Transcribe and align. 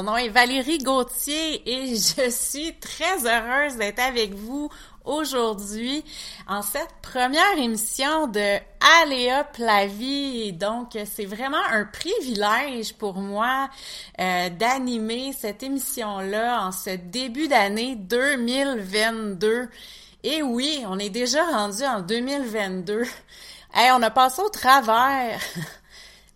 mon 0.00 0.12
nom 0.12 0.16
est 0.16 0.30
Valérie 0.30 0.78
Gauthier 0.78 1.62
et 1.68 1.88
je 1.94 2.30
suis 2.30 2.72
très 2.80 3.26
heureuse 3.26 3.76
d'être 3.76 3.98
avec 3.98 4.32
vous 4.32 4.70
aujourd'hui 5.04 6.02
en 6.48 6.62
cette 6.62 6.94
première 7.02 7.58
émission 7.58 8.26
de 8.26 8.56
Aléa 9.02 9.46
la 9.58 9.86
vie. 9.86 10.54
Donc, 10.54 10.96
c'est 11.04 11.26
vraiment 11.26 11.62
un 11.70 11.84
privilège 11.84 12.94
pour 12.94 13.16
moi 13.16 13.68
euh, 14.18 14.48
d'animer 14.48 15.34
cette 15.38 15.62
émission-là 15.62 16.66
en 16.66 16.72
ce 16.72 16.96
début 16.96 17.48
d'année 17.48 17.94
2022. 17.96 19.68
Et 20.24 20.42
oui, 20.42 20.82
on 20.88 20.98
est 20.98 21.10
déjà 21.10 21.44
rendu 21.44 21.82
en 21.82 22.00
2022. 22.00 23.02
Hey, 23.74 23.90
on 23.92 24.00
a 24.00 24.10
passé 24.10 24.40
au 24.40 24.48
travers 24.48 25.42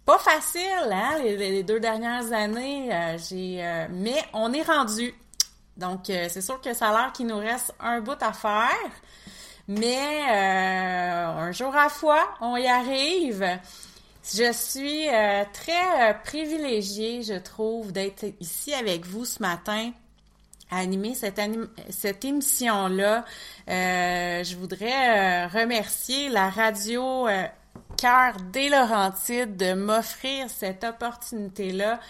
Pas 0.05 0.19
facile, 0.19 0.93
hein, 0.93 1.17
les, 1.23 1.63
deux 1.63 1.81
dernières 1.81 2.31
années, 2.35 2.93
euh, 2.93 3.17
j'ai, 3.17 3.65
euh, 3.65 3.87
mais 3.91 4.23
on 4.35 4.53
est 4.53 4.63
rendu. 4.63 5.15
Donc, 5.79 6.11
euh, 6.11 6.27
c'est 6.29 6.43
sûr 6.43 6.61
que 6.61 6.75
ça 6.75 6.91
a 6.91 6.93
l'air 6.93 7.13
qu'il 7.13 7.27
nous 7.27 7.39
reste 7.39 7.73
un 7.81 8.01
bout 8.03 8.23
à 8.23 8.35
faire, 8.35 8.91
mais 9.67 10.25
un 10.29 11.53
jour 11.53 11.75
à 11.75 11.89
fois, 11.89 12.29
on 12.43 12.55
y 12.57 12.67
arrive. 12.67 13.47
Je 14.23 14.53
suis 14.53 15.07
très 15.55 16.21
privilégiée, 16.23 17.23
je 17.23 17.39
trouve, 17.39 17.91
d'être 17.91 18.27
ici 18.41 18.75
avec 18.75 19.07
vous 19.07 19.25
ce 19.25 19.41
matin 19.41 19.91
à 20.71 20.79
animer 20.81 21.15
cette, 21.15 21.41
cette 21.89 22.25
émission-là. 22.27 23.25
je 23.67 24.57
voudrais 24.57 25.47
remercier 25.47 26.29
la 26.29 26.51
radio 26.51 27.27
cœur 27.97 28.37
des 28.53 28.69
Laurentides 28.69 29.57
de 29.57 29.75
m'offrir 29.75 30.49
cette 30.49 30.85
opportunité-là 30.85 32.01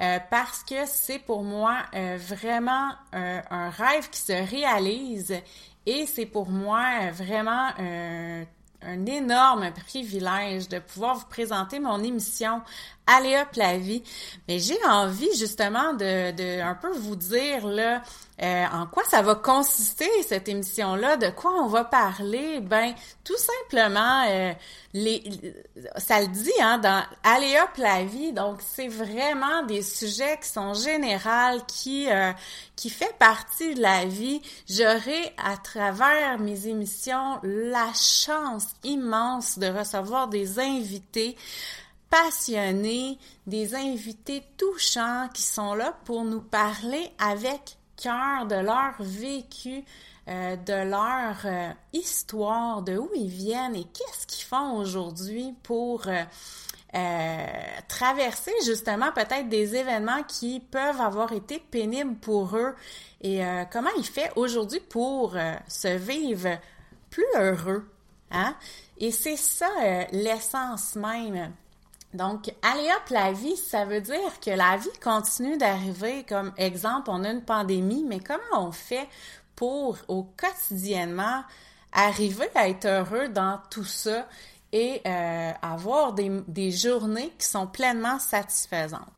euh, 0.00 0.18
parce 0.30 0.64
que 0.64 0.86
c'est 0.86 1.18
pour 1.18 1.42
moi 1.42 1.76
euh, 1.94 2.18
vraiment 2.18 2.90
euh, 3.14 3.40
un 3.50 3.70
rêve 3.70 4.08
qui 4.10 4.20
se 4.20 4.32
réalise 4.32 5.34
et 5.86 6.06
c'est 6.06 6.26
pour 6.26 6.48
moi 6.48 7.10
vraiment 7.12 7.68
un 7.78 9.06
énorme 9.06 9.70
privilège 9.72 10.68
de 10.68 10.78
pouvoir 10.78 11.16
vous 11.16 11.26
présenter 11.26 11.78
mon 11.78 12.02
émission 12.02 12.62
Allez 13.06 13.36
hop 13.36 13.54
la 13.56 13.76
vie. 13.76 14.02
Mais 14.48 14.58
j'ai 14.58 14.82
envie 14.88 15.28
justement 15.38 15.92
de, 15.92 16.32
de 16.32 16.62
un 16.62 16.74
peu 16.74 16.90
vous 16.90 17.16
dire 17.16 17.66
là 17.66 18.02
euh, 18.42 18.64
en 18.72 18.86
quoi 18.86 19.04
ça 19.04 19.22
va 19.22 19.36
consister 19.36 20.08
cette 20.26 20.48
émission-là, 20.48 21.16
de 21.16 21.30
quoi 21.30 21.52
on 21.52 21.68
va 21.68 21.84
parler? 21.84 22.58
Ben 22.60 22.92
tout 23.22 23.36
simplement, 23.36 24.24
euh, 24.28 24.52
les, 24.92 25.22
ça 25.98 26.20
le 26.20 26.26
dit 26.26 26.50
hein, 26.60 26.78
dans 26.78 27.04
Allez 27.22 27.56
hop 27.62 27.76
la 27.76 28.04
vie. 28.04 28.32
Donc 28.32 28.60
c'est 28.60 28.88
vraiment 28.88 29.62
des 29.62 29.82
sujets 29.82 30.36
qui 30.42 30.48
sont 30.48 30.74
généraux, 30.74 31.60
qui 31.68 32.10
euh, 32.10 32.32
qui 32.74 32.90
fait 32.90 33.14
partie 33.20 33.76
de 33.76 33.82
la 33.82 34.04
vie. 34.04 34.42
J'aurai 34.68 35.32
à 35.38 35.56
travers 35.56 36.40
mes 36.40 36.66
émissions 36.66 37.38
la 37.44 37.92
chance 37.94 38.66
immense 38.82 39.60
de 39.60 39.68
recevoir 39.68 40.26
des 40.26 40.58
invités 40.58 41.36
passionnés, 42.10 43.16
des 43.46 43.76
invités 43.76 44.42
touchants 44.56 45.28
qui 45.32 45.42
sont 45.42 45.74
là 45.74 45.96
pour 46.04 46.24
nous 46.24 46.42
parler 46.42 47.12
avec 47.18 47.78
cœur 47.96 48.46
de 48.46 48.56
leur 48.56 48.94
vécu, 48.98 49.84
euh, 50.28 50.56
de 50.56 50.88
leur 50.88 51.36
euh, 51.44 51.70
histoire, 51.92 52.82
de 52.82 52.96
où 52.96 53.10
ils 53.14 53.28
viennent 53.28 53.76
et 53.76 53.84
qu'est-ce 53.84 54.26
qu'ils 54.26 54.44
font 54.46 54.78
aujourd'hui 54.78 55.54
pour 55.62 56.02
euh, 56.06 57.46
traverser 57.88 58.52
justement 58.64 59.12
peut-être 59.12 59.48
des 59.48 59.76
événements 59.76 60.22
qui 60.22 60.60
peuvent 60.60 61.00
avoir 61.00 61.32
été 61.32 61.58
pénibles 61.58 62.16
pour 62.16 62.56
eux 62.56 62.74
et 63.20 63.40
comment 63.72 63.90
ils 63.96 64.06
font 64.06 64.28
aujourd'hui 64.36 64.80
pour 64.80 65.34
se 65.66 65.96
vivre 65.96 66.58
plus 67.10 67.24
heureux. 67.36 67.88
Hein? 68.30 68.54
Et 68.98 69.10
c'est 69.10 69.36
ça 69.36 69.68
l'essence 70.12 70.94
même 70.94 71.52
donc, 72.14 72.54
allez 72.62 72.88
hop, 72.92 73.08
la 73.10 73.32
vie, 73.32 73.56
ça 73.56 73.84
veut 73.84 74.00
dire 74.00 74.40
que 74.40 74.50
la 74.50 74.76
vie 74.76 74.98
continue 75.02 75.58
d'arriver. 75.58 76.24
Comme 76.28 76.52
exemple, 76.56 77.10
on 77.10 77.24
a 77.24 77.30
une 77.30 77.44
pandémie, 77.44 78.04
mais 78.06 78.20
comment 78.20 78.68
on 78.68 78.72
fait 78.72 79.08
pour, 79.56 79.98
au 80.06 80.22
quotidiennement, 80.22 81.42
arriver 81.92 82.48
à 82.54 82.68
être 82.68 82.86
heureux 82.86 83.28
dans 83.28 83.60
tout 83.68 83.84
ça 83.84 84.28
et 84.72 85.02
euh, 85.06 85.52
avoir 85.60 86.12
des, 86.12 86.30
des 86.46 86.70
journées 86.70 87.32
qui 87.36 87.46
sont 87.46 87.66
pleinement 87.66 88.20
satisfaisantes? 88.20 89.10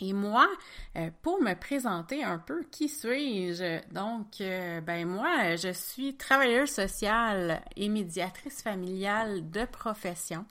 Et 0.00 0.12
moi, 0.12 0.48
euh, 0.96 1.10
pour 1.22 1.42
me 1.42 1.54
présenter 1.54 2.24
un 2.24 2.38
peu, 2.38 2.64
qui 2.70 2.88
suis-je? 2.88 3.80
Donc, 3.92 4.40
euh, 4.40 4.80
ben 4.80 5.06
moi, 5.06 5.56
je 5.56 5.72
suis 5.72 6.16
travailleuse 6.16 6.70
sociale 6.70 7.62
et 7.76 7.88
médiatrice 7.88 8.62
familiale 8.62 9.50
de 9.50 9.64
profession. 9.66 10.46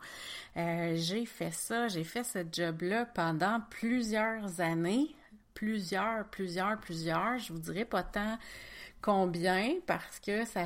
Euh, 0.58 0.94
j'ai 0.96 1.26
fait 1.26 1.54
ça, 1.54 1.88
j'ai 1.88 2.04
fait 2.04 2.24
ce 2.24 2.40
job-là 2.52 3.06
pendant 3.06 3.62
plusieurs 3.70 4.62
années. 4.62 5.16
Plusieurs, 5.56 6.26
plusieurs, 6.26 6.80
plusieurs. 6.80 7.38
Je 7.40 7.52
vous 7.52 7.60
dirais 7.60 7.86
pas 7.86 8.04
tant 8.04 8.38
combien 9.02 9.76
parce 9.86 10.20
que 10.20 10.46
ça, 10.46 10.66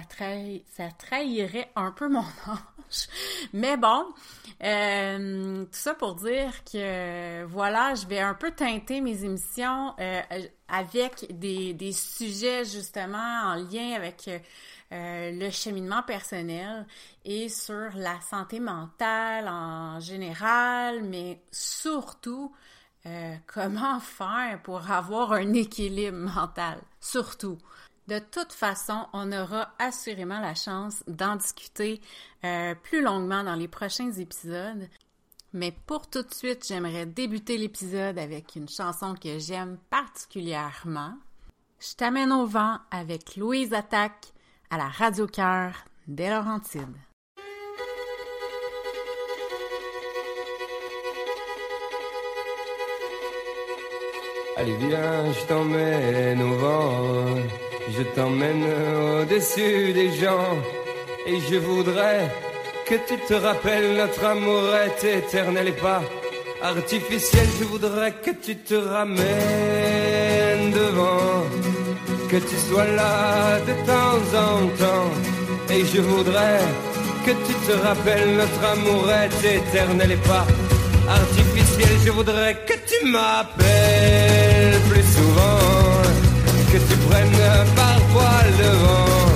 ça 0.72 0.92
trahirait 0.98 1.72
un 1.76 1.92
peu 1.92 2.08
mon 2.10 2.20
âge. 2.48 3.08
Mais 3.54 3.78
bon, 3.78 4.06
euh, 4.64 5.66
tout 5.66 5.70
ça 5.72 5.94
pour 5.94 6.16
dire 6.16 6.64
que 6.64 7.44
voilà, 7.46 7.96
je 7.96 8.08
vais 8.08 8.20
un 8.20 8.34
peu 8.34 8.52
teinter 8.52 9.02
mes 9.02 9.24
émissions 9.24 9.94
euh, 10.00 10.22
avec 10.68 11.26
des, 11.38 11.74
des, 11.74 11.92
sujets 11.92 12.66
justement 12.66 13.18
en 13.18 13.56
lien 13.56 13.94
avec 13.96 14.30
euh, 14.92 15.32
le 15.32 15.50
cheminement 15.50 16.04
personnel 16.04 16.86
et 17.26 17.50
sur 17.50 17.90
la 17.96 18.20
santé 18.22 18.60
mentale 18.60 19.48
en 19.48 20.00
général, 20.00 21.04
mais 21.04 21.42
surtout 21.52 22.52
comment 23.48 24.00
faire 24.00 24.62
pour 24.64 24.90
avoir 24.90 25.34
un 25.34 25.54
équilibre 25.54 26.18
mental, 26.18 26.80
surtout. 27.02 27.58
De 28.08 28.20
toute 28.20 28.52
façon, 28.52 29.08
on 29.14 29.32
aura 29.32 29.74
assurément 29.80 30.42
la 30.42 30.56
chance 30.56 31.04
d'en 31.08 31.38
discuter 31.38 32.02
euh, 32.44 32.76
plus 32.76 33.02
longuement 33.02 33.44
dans 33.44 33.56
les 33.56 33.70
prochains 33.70 34.12
épisodes. 34.12 34.90
Mais 35.54 35.72
pour 35.72 36.10
tout 36.10 36.24
de 36.24 36.34
suite, 36.34 36.66
j'aimerais 36.68 37.06
débuter 37.06 37.58
l'épisode 37.58 38.18
avec 38.18 38.56
une 38.56 38.68
chanson 38.68 39.16
que 39.16 39.40
j'aime 39.40 39.78
particulièrement. 39.90 41.14
Je 41.80 41.96
t'amène 41.96 42.32
au 42.34 42.46
vent 42.46 42.78
avec 42.92 43.38
Louise 43.38 43.74
Attaque 43.74 44.34
à 44.70 44.78
la 44.78 44.88
Radio 44.88 45.28
Cœur 45.28 45.74
des 46.08 46.30
Laurentides. 46.30 46.98
Allez 54.58 54.76
viens, 54.78 55.32
je 55.32 55.48
t'emmène 55.48 56.42
au 56.42 56.56
vent 56.56 57.73
je 57.90 58.04
t'emmène 58.16 58.64
au-dessus 58.64 59.94
des 59.94 60.12
gens 60.22 60.58
et 61.26 61.40
je 61.50 61.58
voudrais 61.58 62.30
que 62.88 62.96
tu 63.08 63.18
te 63.28 63.34
rappelles 63.34 63.96
notre 63.96 64.24
amour 64.26 64.64
est 64.76 65.04
éternel 65.20 65.68
et 65.70 65.72
pas 65.74 66.02
artificiel. 66.62 67.46
Je 67.60 67.66
voudrais 67.66 68.12
que 68.12 68.32
tu 68.32 68.56
te 68.56 68.76
ramènes 68.76 70.72
devant, 70.72 71.44
que 72.30 72.38
tu 72.38 72.56
sois 72.68 72.88
là 72.88 73.60
de 73.60 73.74
temps 73.86 74.24
en 74.48 74.68
temps 74.84 75.12
et 75.70 75.86
je 75.86 76.02
voudrais 76.02 76.60
que 77.26 77.32
tu 77.32 77.54
te 77.68 77.74
rappelles 77.86 78.36
notre 78.36 78.64
amour 78.76 79.10
est 79.12 79.56
éternel 79.58 80.12
et 80.12 80.28
pas 80.28 80.46
artificiel. 81.10 81.90
Je 82.06 82.12
voudrais 82.12 82.56
que 82.66 82.74
tu 82.74 83.06
m'appelles 83.12 84.43
que 86.74 86.80
tu 86.80 86.98
prennes 87.08 87.40
parfois 87.76 88.38
le 88.60 88.70
vent. 88.84 89.30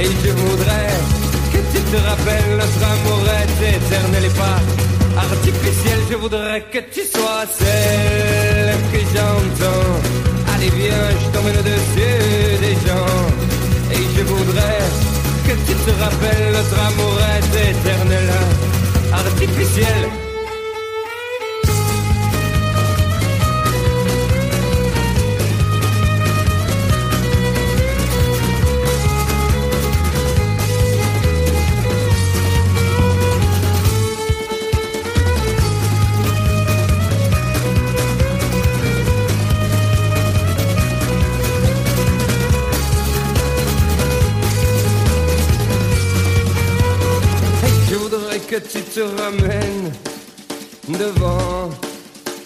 Et 0.00 0.10
je 0.22 0.30
voudrais 0.42 0.92
que 1.52 1.60
tu 1.72 1.80
te 1.90 1.98
rappelles, 2.08 2.52
notre 2.62 2.82
amour 2.94 3.22
est 3.40 3.58
éternel 3.76 4.24
et 4.30 4.34
pas 4.42 4.60
artificiel. 5.28 5.98
Je 6.10 6.16
voudrais 6.16 6.60
que 6.72 6.80
tu 6.94 7.02
sois 7.14 7.44
celle 7.58 8.76
que 8.92 9.00
j'entends. 9.14 9.94
Allez 10.52 10.72
viens, 10.78 11.08
je 11.20 11.26
t'emmène 11.32 11.58
au-dessus 11.62 12.60
des 12.66 12.76
gens. 12.86 13.16
Et 13.96 14.04
je 14.16 14.22
voudrais 14.32 14.84
que 15.46 15.54
tu 15.66 15.74
te 15.84 15.92
rappelles, 16.02 16.52
notre 16.58 16.78
amour 16.88 17.16
est 17.34 17.52
éternel, 17.70 18.26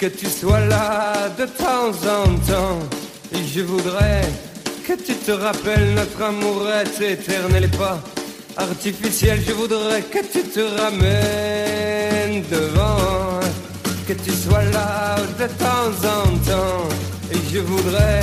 que 0.08 0.16
tu 0.16 0.26
sois 0.26 0.60
là 0.60 1.28
de 1.38 1.44
temps 1.44 1.90
en 1.90 2.24
temps. 2.50 2.78
Et 3.32 3.44
je 3.54 3.60
voudrais 3.60 4.22
que 4.86 4.94
tu 4.94 5.14
te 5.14 5.32
rappelles 5.32 5.94
notre 5.94 6.22
amourette 6.22 7.00
éternelle 7.00 7.64
et 7.64 7.76
pas 7.76 7.98
artificielle. 8.56 9.40
Je 9.46 9.52
voudrais 9.52 10.02
que 10.02 10.20
tu 10.32 10.42
te 10.42 10.60
ramènes 10.80 12.42
devant, 12.50 13.40
que 14.06 14.14
tu 14.14 14.30
sois 14.30 14.64
là 14.64 15.16
de 15.40 15.46
temps 15.64 15.92
en 16.16 16.24
temps. 16.50 16.88
Et 17.32 17.40
je 17.52 17.58
voudrais 17.58 18.20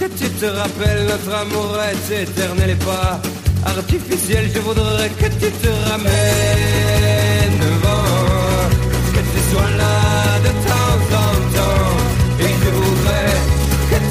que 0.00 0.06
tu 0.06 0.28
te 0.28 0.46
rappelles 0.46 1.06
notre 1.06 1.32
amourette 1.44 2.10
éternelle 2.10 2.70
et 2.70 2.84
pas 2.84 3.20
artificielle. 3.64 4.50
Je 4.52 4.60
voudrais 4.60 5.10
que 5.10 5.26
tu 5.26 5.50
te 5.52 5.68
ramènes 5.88 7.31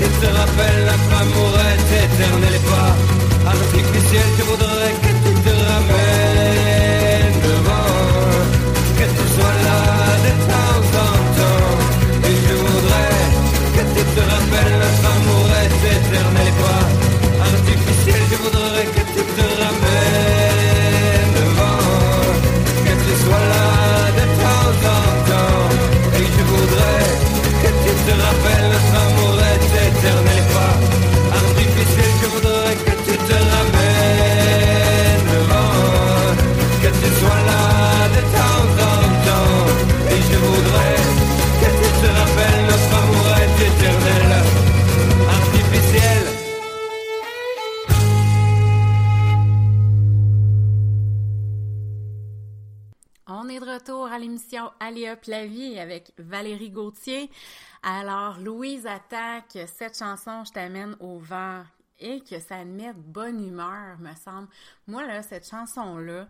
tu 0.01 0.07
te 0.21 0.25
rappelles 0.25 0.83
notre 0.89 1.11
amourette 1.21 1.91
éternelle 2.03 2.57
et 2.59 2.65
pas 2.71 2.93
artificielle. 3.53 4.31
Je 4.37 4.43
voudrais 4.49 4.93
que 5.03 5.11
tu 5.23 5.31
te 5.45 5.53
ramènes 5.69 7.37
devant, 7.45 7.93
que 8.97 9.05
tu 9.17 9.25
sois 9.35 9.57
là 9.67 9.81
de 10.25 10.31
temps 10.51 10.83
en 11.05 11.15
temps. 11.37 11.77
Et 12.29 12.37
je 12.47 12.55
voudrais 12.65 13.21
que 13.75 13.83
tu 13.93 14.01
te 14.15 14.21
rappelles 14.31 14.75
notre 14.83 15.05
amourette 15.15 15.81
éternelle 15.95 16.49
et 16.53 16.57
pas 16.65 16.85
artificielle. 17.51 18.25
Je 18.31 18.37
voudrais 18.43 18.85
que 18.95 19.03
tu 19.13 19.21
te 19.37 19.45
ramènes 19.61 21.31
devant, 21.39 21.85
que 22.85 22.93
tu 23.05 23.13
sois 23.23 23.45
là 23.53 23.69
de 24.17 24.25
temps 24.43 24.73
en 24.97 25.05
temps. 25.29 25.69
Et 26.17 26.25
je 26.35 26.43
voudrais 26.51 27.05
que 27.61 27.69
tu 27.83 27.91
te 28.05 28.13
rappelles 28.25 28.60
la 55.27 55.45
vie 55.45 55.79
avec 55.79 56.11
Valérie 56.17 56.69
Gauthier. 56.69 57.29
Alors, 57.83 58.39
Louise 58.39 58.85
attaque 58.85 59.57
cette 59.67 59.97
chanson 59.97 60.43
Je 60.45 60.51
t'amène 60.51 60.95
au 60.99 61.17
vent 61.17 61.63
et 61.99 62.21
que 62.21 62.39
ça 62.39 62.65
met 62.65 62.93
de 62.93 62.99
bonne 62.99 63.45
humeur, 63.45 63.97
me 63.99 64.13
semble. 64.15 64.47
Moi, 64.87 65.05
là, 65.05 65.21
cette 65.21 65.47
chanson-là, 65.47 66.27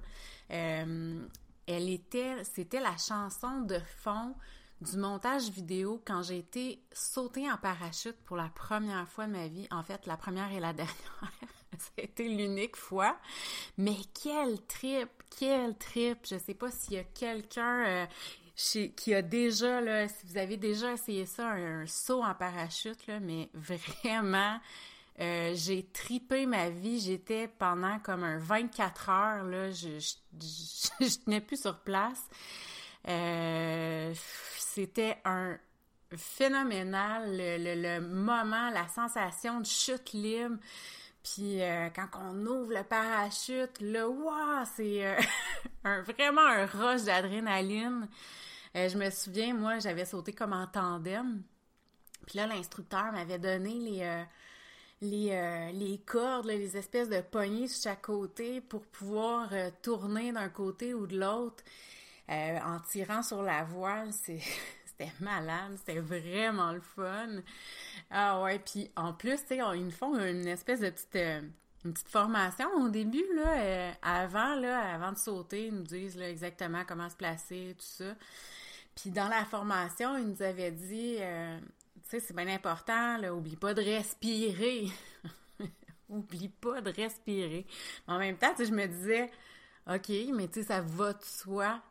euh, 0.52 1.28
elle 1.68 1.90
était, 1.90 2.44
c'était 2.44 2.82
la 2.82 2.98
chanson 2.98 3.62
de 3.62 3.80
fond 4.04 4.36
du 4.82 4.98
montage 4.98 5.50
vidéo 5.50 6.02
quand 6.06 6.24
j'ai 6.24 6.40
été 6.40 6.84
sautée 6.92 7.50
en 7.50 7.58
parachute 7.58 8.18
pour 8.26 8.36
la 8.36 8.50
première 8.50 9.08
fois 9.08 9.28
de 9.28 9.32
ma 9.32 9.48
vie. 9.48 9.68
En 9.72 9.84
fait, 9.84 10.06
la 10.08 10.18
première 10.18 10.52
et 10.52 10.60
la 10.60 10.74
dernière. 10.74 10.96
Été 11.98 12.28
l'unique 12.28 12.76
fois. 12.76 13.18
Mais 13.78 13.98
quel 14.22 14.62
trip, 14.66 15.10
quel 15.38 15.78
trip. 15.78 16.20
Je 16.30 16.38
sais 16.38 16.54
pas 16.54 16.70
s'il 16.72 16.94
y 16.94 16.98
a 16.98 17.04
quelqu'un 17.04 17.86
euh, 17.86 18.06
qui 18.56 19.14
a 19.14 19.22
déjà, 19.22 19.82
là, 19.82 20.08
si 20.08 20.26
vous 20.26 20.38
avez 20.38 20.58
déjà 20.58 20.94
essayé 20.94 21.26
ça, 21.26 21.50
un, 21.52 21.86
saut 21.88 22.24
en 22.24 22.34
parachute, 22.34 23.08
là, 23.08 23.20
mais 23.20 23.50
vraiment, 23.54 24.60
euh, 25.20 25.54
j'ai 25.56 25.86
tripé 25.94 26.46
ma 26.46 26.70
vie. 26.70 27.00
J'étais 27.00 27.48
pendant 27.48 28.00
comme 28.00 28.24
un 28.24 28.38
24 28.38 29.10
heures, 29.10 29.44
là, 29.44 29.72
je, 29.72 30.00
je, 31.00 31.18
tenais 31.24 31.42
plus 31.42 31.62
sur 31.62 31.80
place. 31.80 32.24
Euh, 33.08 34.14
c'était 34.60 35.18
un 35.26 35.58
phénoménal, 36.16 37.30
le, 37.36 38.00
moment, 38.00 38.70
la 38.70 38.88
sensation 38.90 39.62
de 39.62 39.66
chute 39.66 40.14
libre. 40.14 40.58
Puis 41.24 41.62
euh, 41.62 41.90
quand 41.96 42.08
on 42.20 42.46
ouvre 42.46 42.74
le 42.74 42.84
parachute, 42.84 43.80
là, 43.80 44.10
waouh, 44.10 44.66
c'est 44.76 45.18
vraiment 45.84 46.42
un 46.42 46.66
rush 46.66 47.04
d'adrénaline. 47.04 48.08
Euh, 48.76 48.88
je 48.90 48.98
me 48.98 49.10
souviens, 49.10 49.54
moi, 49.54 49.80
j'avais 49.80 50.06
sauté 50.06 50.34
comme 50.34 50.54
en 50.54 50.68
tandem. 50.68 51.44
Puis 52.26 52.38
là, 52.38 52.48
l'instructeur 52.48 53.12
m'avait 53.12 53.40
donné 53.40 53.74
les, 53.80 54.02
euh, 54.02 54.24
les, 55.02 55.32
euh, 55.32 55.72
les 55.72 55.98
cordes, 56.00 56.46
les 56.46 56.78
espèces 56.78 57.10
de 57.10 57.22
poignées 57.22 57.68
sur 57.68 57.84
chaque 57.84 58.04
côté 58.04 58.62
pour 58.62 58.86
pouvoir 58.86 59.50
tourner 59.82 60.32
d'un 60.32 60.50
côté 60.50 60.94
ou 60.94 61.08
de 61.08 61.20
l'autre 61.20 61.64
en 62.30 62.80
tirant 62.80 63.24
sur 63.24 63.42
la 63.42 63.64
voile. 63.64 64.12
C'était 64.14 65.12
malade, 65.20 65.78
c'était 65.78 66.00
vraiment 66.00 66.74
le 66.74 66.82
fun. 66.82 67.42
Ah 68.12 68.44
ouais, 68.44 68.60
puis 68.60 68.92
en 68.96 69.14
plus, 69.14 69.38
tu 69.42 69.48
sais, 69.48 69.60
ils 69.76 69.86
nous 69.86 69.92
font 69.92 70.16
une 70.20 70.48
espèce 70.48 70.82
de 70.82 70.90
petite, 70.92 71.18
une 71.84 71.94
petite 71.94 72.10
formation 72.10 72.70
au 72.76 72.90
début, 72.90 73.26
euh, 73.38 73.92
avant, 74.02 74.56
là, 74.56 74.94
avant 74.94 75.12
de 75.12 75.18
sauter, 75.18 75.68
ils 75.68 75.74
nous 75.74 75.84
disent 75.84 76.20
exactement 76.22 76.84
comment 76.88 77.10
se 77.10 77.16
placer, 77.16 77.76
tout 77.78 77.86
ça. 77.86 78.16
Puis 78.96 79.10
dans 79.10 79.28
la 79.28 79.46
formation, 79.46 80.18
ils 80.18 80.28
nous 80.28 80.44
avaient 80.44 80.72
dit, 80.72 81.18
euh, 81.20 81.60
tu 82.04 82.10
sais, 82.10 82.20
c'est 82.20 82.36
bien 82.36 82.48
important, 82.48 83.18
oublie 83.32 83.56
pas 83.56 83.74
de 83.74 83.82
respirer. 83.82 84.88
oublie 86.10 86.50
pas 86.50 86.82
de 86.82 86.92
respirer. 86.92 87.66
En 88.08 88.20
même 88.20 88.38
temps, 88.38 88.54
je 88.58 88.72
me 88.72 88.86
disais, 88.86 89.32
OK, 89.88 90.10
mais 90.34 90.48
tu 90.48 90.62
sais, 90.62 90.68
ça 90.68 90.82
va 90.82 91.14
de 91.14 91.24
soi. 91.24 91.82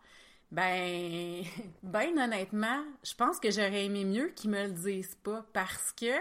Ben, 0.53 1.43
ben 1.83 2.19
honnêtement, 2.19 2.85
je 3.03 3.15
pense 3.15 3.41
que 3.41 3.51
j'aurais 3.51 3.87
aimé 3.87 4.05
mieux 4.05 4.29
qu'ils 4.29 4.51
me 4.51 4.67
le 4.67 4.73
disent 4.73 5.17
pas 5.23 5.45
parce 5.53 5.93
que 5.93 6.15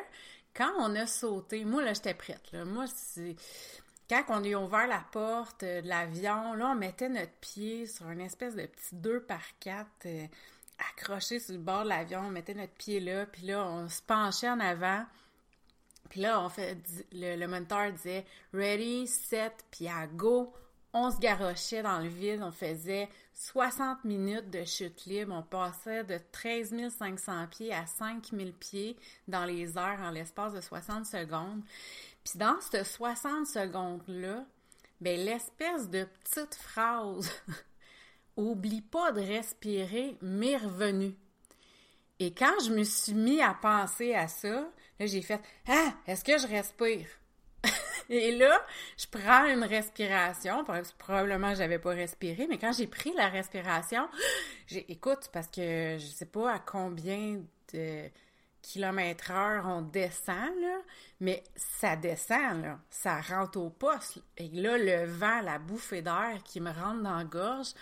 quand 0.55 0.71
on 0.77 0.95
a 0.95 1.07
sauté, 1.07 1.65
moi 1.65 1.83
là 1.83 1.93
j'étais 1.93 2.13
prête 2.13 2.51
là. 2.51 2.65
Moi 2.65 2.85
c'est 2.87 3.35
quand 4.09 4.23
on 4.29 4.43
a 4.43 4.57
ouvert 4.57 4.87
la 4.87 5.03
porte 5.11 5.63
euh, 5.63 5.81
de 5.81 5.87
l'avion, 5.87 6.53
là 6.53 6.71
on 6.71 6.75
mettait 6.75 7.09
notre 7.09 7.33
pied 7.41 7.85
sur 7.85 8.09
une 8.09 8.21
espèce 8.21 8.55
de 8.55 8.65
petit 8.65 8.95
2 8.95 9.21
par 9.21 9.41
4 9.59 9.87
euh, 10.05 10.25
accroché 10.91 11.39
sur 11.39 11.53
le 11.53 11.59
bord 11.59 11.83
de 11.83 11.89
l'avion, 11.89 12.21
on 12.21 12.31
mettait 12.31 12.53
notre 12.53 12.73
pied 12.73 12.99
là, 12.99 13.25
puis 13.25 13.47
là 13.47 13.65
on 13.65 13.87
se 13.89 14.01
penchait 14.01 14.49
en 14.49 14.59
avant. 14.59 15.05
Puis 16.09 16.21
là, 16.21 16.41
on 16.41 16.49
fait, 16.49 16.77
le, 17.11 17.35
le 17.35 17.47
moniteur 17.47 17.91
disait 17.91 18.25
ready, 18.53 19.07
set, 19.07 19.63
puis 19.71 19.87
à 19.87 20.07
go. 20.07 20.51
On 20.91 21.11
se 21.11 21.19
garochait 21.19 21.83
dans 21.83 21.99
le 21.99 22.07
vide, 22.07 22.41
on 22.41 22.51
faisait 22.51 23.09
60 23.39 24.03
minutes 24.03 24.49
de 24.49 24.65
chute 24.65 25.05
libre, 25.05 25.33
on 25.33 25.43
passait 25.43 26.03
de 26.03 26.19
13 26.33 26.75
500 26.89 27.47
pieds 27.47 27.73
à 27.73 27.85
5 27.85 28.31
000 28.33 28.49
pieds 28.59 28.97
dans 29.29 29.45
les 29.45 29.77
airs 29.77 30.01
en 30.01 30.09
l'espace 30.09 30.51
de 30.51 30.59
60 30.59 31.05
secondes. 31.05 31.61
Puis 32.25 32.37
dans 32.37 32.59
ces 32.59 32.83
60 32.83 33.47
secondes-là, 33.47 34.45
ben 34.99 35.17
l'espèce 35.17 35.89
de 35.89 36.03
petite 36.03 36.53
phrase 36.55 37.31
«Oublie 38.35 38.81
pas 38.81 39.13
de 39.13 39.21
respirer» 39.21 40.17
m'est 40.21 40.57
revenue. 40.57 41.15
Et 42.19 42.33
quand 42.33 42.59
je 42.65 42.71
me 42.71 42.83
suis 42.83 43.13
mis 43.13 43.41
à 43.41 43.53
penser 43.53 44.15
à 44.15 44.27
ça, 44.27 44.69
j'ai 44.99 45.21
fait 45.21 45.39
Ah, 45.65 45.93
est-ce 46.07 46.25
que 46.25 46.37
je 46.37 46.45
respire? 46.45 47.07
Et 48.09 48.35
là, 48.35 48.65
je 48.97 49.05
prends 49.07 49.45
une 49.45 49.63
respiration. 49.63 50.65
Probablement, 50.97 51.53
j'avais 51.53 51.79
pas 51.79 51.91
respiré, 51.91 52.47
mais 52.49 52.57
quand 52.57 52.71
j'ai 52.71 52.87
pris 52.87 53.13
la 53.13 53.29
respiration, 53.29 54.07
j'ai, 54.67 54.91
écoute, 54.91 55.29
parce 55.31 55.47
que 55.47 55.97
je 55.99 56.05
sais 56.05 56.25
pas 56.25 56.53
à 56.53 56.59
combien 56.59 57.41
de 57.73 58.09
kilomètres 58.61 59.31
heure 59.31 59.65
on 59.67 59.81
descend, 59.81 60.59
là, 60.61 60.79
mais 61.19 61.43
ça 61.55 61.95
descend, 61.95 62.61
là. 62.61 62.79
Ça 62.89 63.21
rentre 63.21 63.59
au 63.59 63.69
poste. 63.69 64.19
Et 64.37 64.49
là, 64.49 64.77
le 64.77 65.05
vent, 65.05 65.41
la 65.41 65.59
bouffée 65.59 66.01
d'air 66.01 66.39
qui 66.43 66.59
me 66.59 66.71
rentre 66.71 67.03
dans 67.03 67.17
la 67.17 67.23
gorge, 67.23 67.73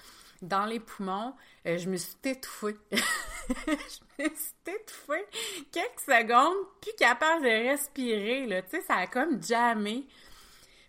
dans 0.41 0.65
les 0.65 0.79
poumons, 0.79 1.33
euh, 1.65 1.77
je 1.77 1.89
me 1.89 1.97
suis 1.97 2.15
étouffée. 2.23 2.75
je 2.91 4.23
me 4.23 4.29
suis 4.29 4.75
étouffée 4.75 5.25
quelques 5.71 5.99
secondes, 5.99 6.67
plus 6.81 6.93
capable 6.97 7.43
de 7.43 7.69
respirer, 7.69 8.45
là. 8.45 8.61
Tu 8.61 8.69
sais, 8.71 8.81
ça 8.81 8.95
a 8.95 9.07
comme 9.07 9.41
jamais. 9.41 10.03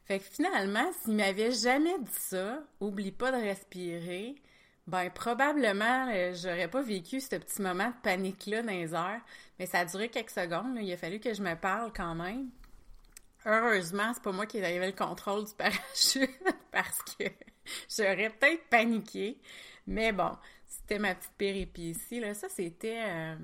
Fait 0.07 0.19
que 0.19 0.25
finalement, 0.25 0.91
s'il 1.03 1.15
m'avait 1.15 1.53
jamais 1.53 1.99
dit 1.99 2.11
ça, 2.13 2.61
oublie 2.81 3.13
pas 3.13 3.31
de 3.31 3.37
respirer, 3.37 4.37
ben 4.87 5.11
probablement, 5.11 6.09
euh, 6.11 6.33
j'aurais 6.35 6.69
pas 6.69 6.81
vécu 6.81 7.21
ce 7.21 7.37
petit 7.37 7.61
moment 7.61 7.89
de 7.89 8.03
panique-là 8.03 8.63
dans 8.63 8.73
les 8.73 8.95
airs. 8.95 9.21
Mais 9.59 9.67
ça 9.67 9.81
a 9.81 9.85
duré 9.85 10.09
quelques 10.09 10.31
secondes, 10.31 10.75
là. 10.75 10.81
Il 10.81 10.93
a 10.93 10.97
fallu 10.97 11.21
que 11.21 11.35
je 11.35 11.43
me 11.43 11.55
parle 11.55 11.93
quand 11.95 12.15
même. 12.15 12.49
Heureusement, 13.45 14.13
c'est 14.15 14.23
pas 14.23 14.33
moi 14.33 14.47
qui 14.47 14.59
avais 14.59 14.87
le 14.87 14.93
contrôle 14.93 15.45
du 15.45 15.55
parachute 15.55 16.31
parce 16.73 17.03
que 17.03 17.25
j'aurais 17.97 18.31
peut-être 18.31 18.65
paniqué. 18.69 19.39
Mais 19.87 20.13
bon, 20.13 20.33
c'était 20.67 20.99
ma 20.99 21.15
petite 21.15 21.33
péripétie. 21.37 22.21
Là. 22.21 22.35
Ça, 22.35 22.49
c'était... 22.49 23.03
Euh, 23.07 23.37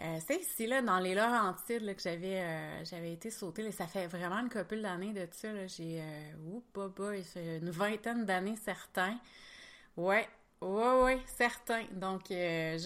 euh, 0.00 0.18
ici, 0.30 0.66
là, 0.66 0.80
dans 0.80 1.00
les 1.00 1.14
Laurentides, 1.14 1.96
que 1.96 2.02
j'avais 2.02 2.40
euh, 2.40 2.84
j'avais 2.84 3.12
été 3.12 3.30
sautée. 3.30 3.70
Ça 3.72 3.88
fait 3.88 4.06
vraiment 4.06 4.38
une 4.38 4.48
copule 4.48 4.80
d'années 4.80 5.12
de 5.12 5.26
ça. 5.32 5.52
Là. 5.52 5.66
J'ai... 5.66 6.00
Euh, 6.00 7.58
une 7.60 7.70
vingtaine 7.70 8.24
d'années, 8.24 8.56
certains. 8.64 9.18
Ouais, 9.96 10.28
ouais, 10.60 11.02
ouais, 11.02 11.20
certains. 11.36 11.84
Donc, 11.92 12.30
euh, 12.30 12.78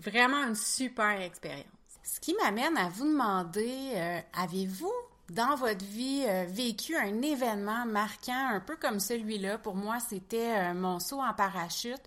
vraiment 0.00 0.46
une 0.46 0.54
super 0.54 1.20
expérience. 1.20 1.66
Ce 2.04 2.20
qui 2.20 2.34
m'amène 2.34 2.76
à 2.76 2.88
vous 2.88 3.04
demander, 3.04 4.20
avez-vous 4.34 4.92
dans 5.34 5.56
votre 5.56 5.84
vie 5.84 6.24
euh, 6.28 6.44
vécu 6.48 6.96
un 6.96 7.20
événement 7.20 7.84
marquant, 7.86 8.48
un 8.52 8.60
peu 8.60 8.76
comme 8.76 9.00
celui-là. 9.00 9.58
Pour 9.58 9.74
moi, 9.74 9.98
c'était 10.08 10.56
euh, 10.56 10.74
mon 10.74 11.00
saut 11.00 11.20
en 11.20 11.34
parachute. 11.34 12.02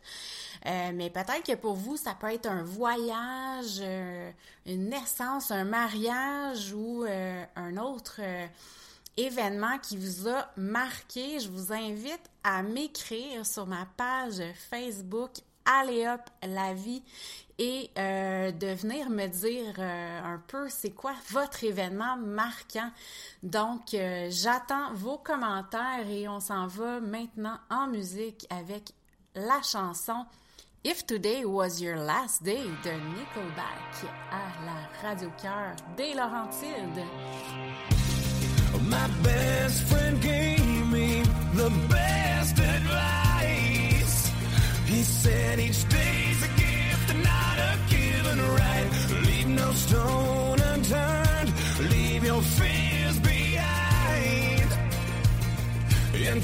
Euh, 0.66 0.92
mais 0.94 1.10
peut-être 1.10 1.44
que 1.44 1.56
pour 1.56 1.76
vous, 1.76 1.98
ça 1.98 2.16
peut 2.16 2.32
être 2.32 2.48
un 2.48 2.64
voyage, 2.64 3.82
une 4.66 4.90
naissance, 4.90 5.52
un 5.52 5.66
mariage 5.66 6.74
ou 6.74 7.06
un 7.56 7.78
autre 7.78 8.20
événement 9.16 9.78
qui 9.80 9.98
vous 9.98 10.28
a 10.28 10.50
marqué. 10.58 11.40
Je 11.40 11.50
vous 11.50 11.72
invite 11.72 12.30
à 12.44 12.64
m'écrire 12.64 13.46
sur 13.46 13.68
ma 13.68 13.88
page 13.98 14.42
Facebook 14.70 15.32
Allez 15.66 16.08
hop 16.08 16.22
la 16.44 16.74
vie 16.74 17.04
et 17.60 17.90
euh, 17.98 18.52
de 18.52 18.68
venir 18.68 19.10
me 19.10 19.28
dire 19.28 19.76
euh, 19.80 20.22
un 20.24 20.42
peu 20.48 20.70
c'est 20.70 20.92
quoi 20.92 21.14
votre 21.32 21.64
événement 21.64 22.18
marquant? 22.18 22.92
Donc 23.42 23.94
euh, 23.94 24.28
j'attends 24.30 24.94
vos 24.94 25.18
commentaires 25.18 26.08
et 26.10 26.28
on 26.28 26.40
s'en 26.40 26.68
va 26.68 27.00
maintenant 27.00 27.58
en 27.70 27.88
musique 27.88 28.46
avec 28.50 28.92
la 29.36 29.62
chanson 29.64 30.26
If 30.84 31.06
Today 31.06 31.44
Was 31.46 31.82
Your 31.82 31.98
Last 31.98 32.44
Day 32.44 32.64
de 32.84 32.92
Nickelback 32.92 34.06
à 34.32 34.66
la 34.66 35.10
Radio 35.10 35.30
Cœur 35.42 35.76
des 35.98 36.14
Laurentides. 36.14 37.04
My 38.84 39.08
best 39.24 39.84
friend 39.88 40.22
gave 40.22 40.92
me 40.92 41.24
the 41.56 41.72
best 41.90 42.60
advice. 42.60 44.32
He 44.86 45.04
said 45.04 45.60
each 45.60 45.84
day's 45.90 46.27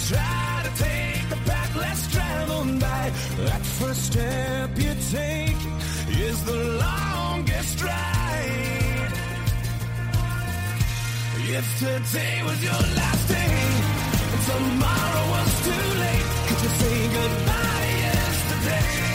try 0.08 0.64
to 0.64 0.84
take 0.84 1.30
the 1.30 1.36
path 1.50 1.76
less 1.76 2.12
traveled 2.12 2.80
by. 2.80 3.12
That 3.46 3.62
first 3.80 4.12
step 4.12 4.70
you 4.76 4.94
take 5.12 5.62
is 6.10 6.44
the 6.44 6.60
longest 6.86 7.82
ride. 7.82 9.14
If 11.56 11.80
today 11.80 12.42
was 12.44 12.64
your 12.64 12.84
last 13.00 13.28
day, 13.30 13.56
and 14.34 14.42
tomorrow 14.52 15.26
was 15.36 15.52
too 15.68 15.86
late, 16.04 16.28
could 16.48 16.62
you 16.64 16.72
say 16.82 16.98
goodbye? 17.14 17.74
Would 18.54 19.13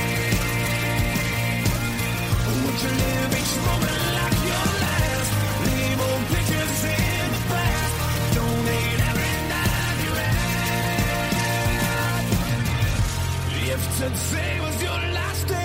today 13.98 14.60
was 14.60 14.82
your 14.82 15.00
last 15.18 15.48
day. 15.48 15.56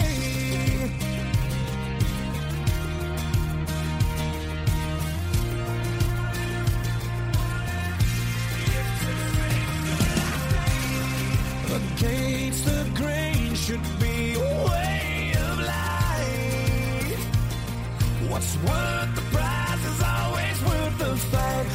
Against 11.76 12.66
the 12.66 12.92
grain 12.96 13.56
should 13.56 14.03
What's 18.34 18.56
worth 18.58 19.14
the 19.14 19.22
prize 19.30 19.86
is 19.92 20.02
always 20.02 20.58
worth 20.64 20.98
the 20.98 21.16
fight. 21.32 21.66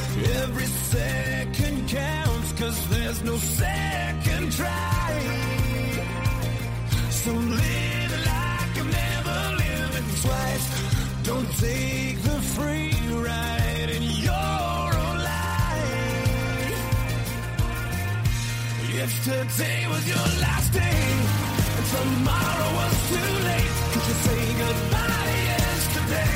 Every 0.42 0.66
second 0.66 1.88
counts, 1.88 2.52
cause 2.58 2.88
there's 2.88 3.22
no 3.22 3.36
second 3.36 4.50
try. 4.50 5.20
So 7.10 7.30
live 7.30 8.12
like 8.26 8.70
you've 8.76 8.90
never 8.90 9.38
lived 9.62 10.22
twice. 10.22 10.66
Don't 11.22 11.48
take 11.58 12.20
the 12.22 12.40
free 12.56 12.92
ride 13.12 13.90
in 13.96 14.02
your 14.26 14.88
own 15.04 15.18
life. 15.30 16.74
If 19.04 19.10
today 19.22 19.86
was 19.88 20.08
your 20.08 20.26
last 20.42 20.72
day, 20.72 21.57
tomorrow 21.90 22.70
was 22.78 22.94
too 23.08 23.30
late, 23.48 23.76
could 23.92 24.04
you 24.08 24.16
say 24.26 24.42
goodbye 24.62 25.34
yesterday? 25.52 26.34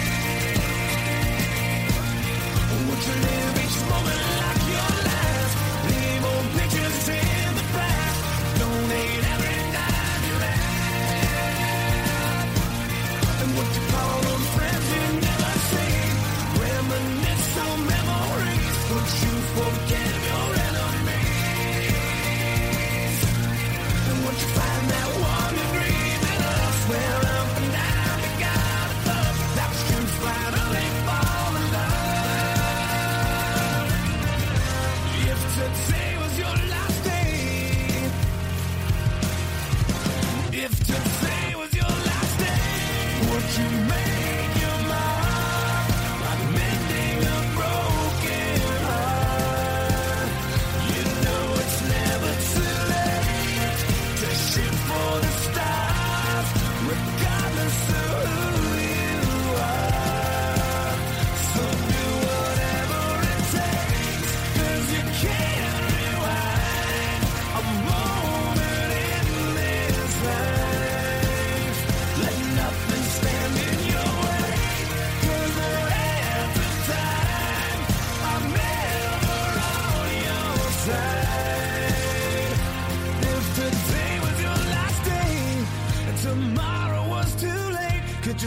Would 2.89 3.03
you 3.09 3.17
live 3.27 3.55
each 3.65 3.79
moment 3.91 4.23
like 4.41 4.62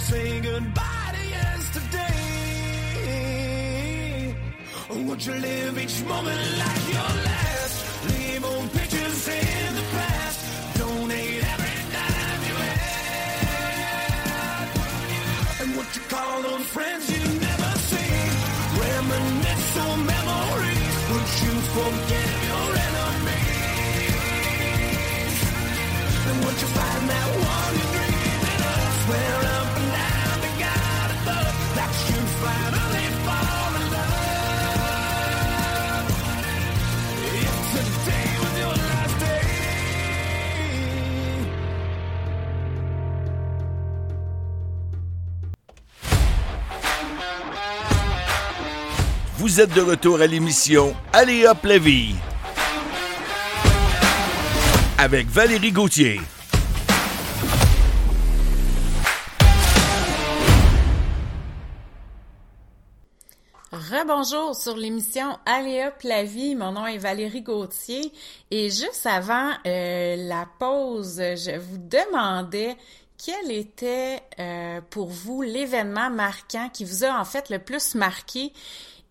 say 0.05 0.39
goodbye 0.39 1.11
to 1.17 1.23
yesterday? 1.37 2.17
Would 5.07 5.25
you 5.25 5.33
live 5.33 5.75
each 5.83 6.03
moment 6.03 6.43
like 6.61 6.85
your 6.95 7.13
last? 7.29 7.75
Leave 8.09 8.43
old 8.45 8.71
pictures 8.71 9.27
in 9.27 9.75
the 9.79 9.85
past. 9.95 10.37
Donate 10.77 11.43
every 11.53 11.77
dime 11.95 12.41
you 12.49 12.57
had. 12.69 14.67
And 15.61 15.69
what 15.77 15.89
you 15.95 16.03
call 16.13 16.39
on 16.53 16.61
friends 16.75 17.05
you 17.15 17.23
never 17.47 17.71
see. 17.89 18.13
Reminisce 18.85 19.75
on 19.87 19.97
memories. 20.13 20.95
Would 21.11 21.29
you 21.43 21.53
forget 21.75 22.29
your 22.49 22.67
enemies? 22.87 24.15
And 26.29 26.37
once 26.45 26.59
you 26.61 26.69
find 26.79 27.03
that 27.13 27.29
one 27.53 27.64
Vous 49.55 49.61
êtes 49.61 49.73
de 49.73 49.81
retour 49.81 50.19
à 50.19 50.27
l'émission 50.27 50.93
Allez 51.13 51.47
hop 51.47 51.63
la 51.63 51.77
vie 51.77 52.13
avec 54.97 55.27
Valérie 55.27 55.71
Gauthier. 55.71 56.19
Rebonjour 63.71 64.57
sur 64.57 64.75
l'émission 64.75 65.39
Allez 65.45 65.85
hop 65.85 66.01
la 66.03 66.25
vie. 66.25 66.57
Mon 66.57 66.73
nom 66.73 66.85
est 66.85 66.97
Valérie 66.97 67.41
Gauthier 67.41 68.11
et 68.51 68.69
juste 68.69 69.05
avant 69.05 69.51
euh, 69.65 70.17
la 70.17 70.49
pause, 70.59 71.15
je 71.15 71.57
vous 71.57 71.77
demandais 71.77 72.75
quel 73.17 73.51
était 73.51 74.21
euh, 74.37 74.81
pour 74.89 75.07
vous 75.07 75.41
l'événement 75.41 76.09
marquant 76.09 76.67
qui 76.67 76.83
vous 76.83 77.05
a 77.05 77.17
en 77.17 77.23
fait 77.23 77.49
le 77.49 77.59
plus 77.59 77.95
marqué 77.95 78.51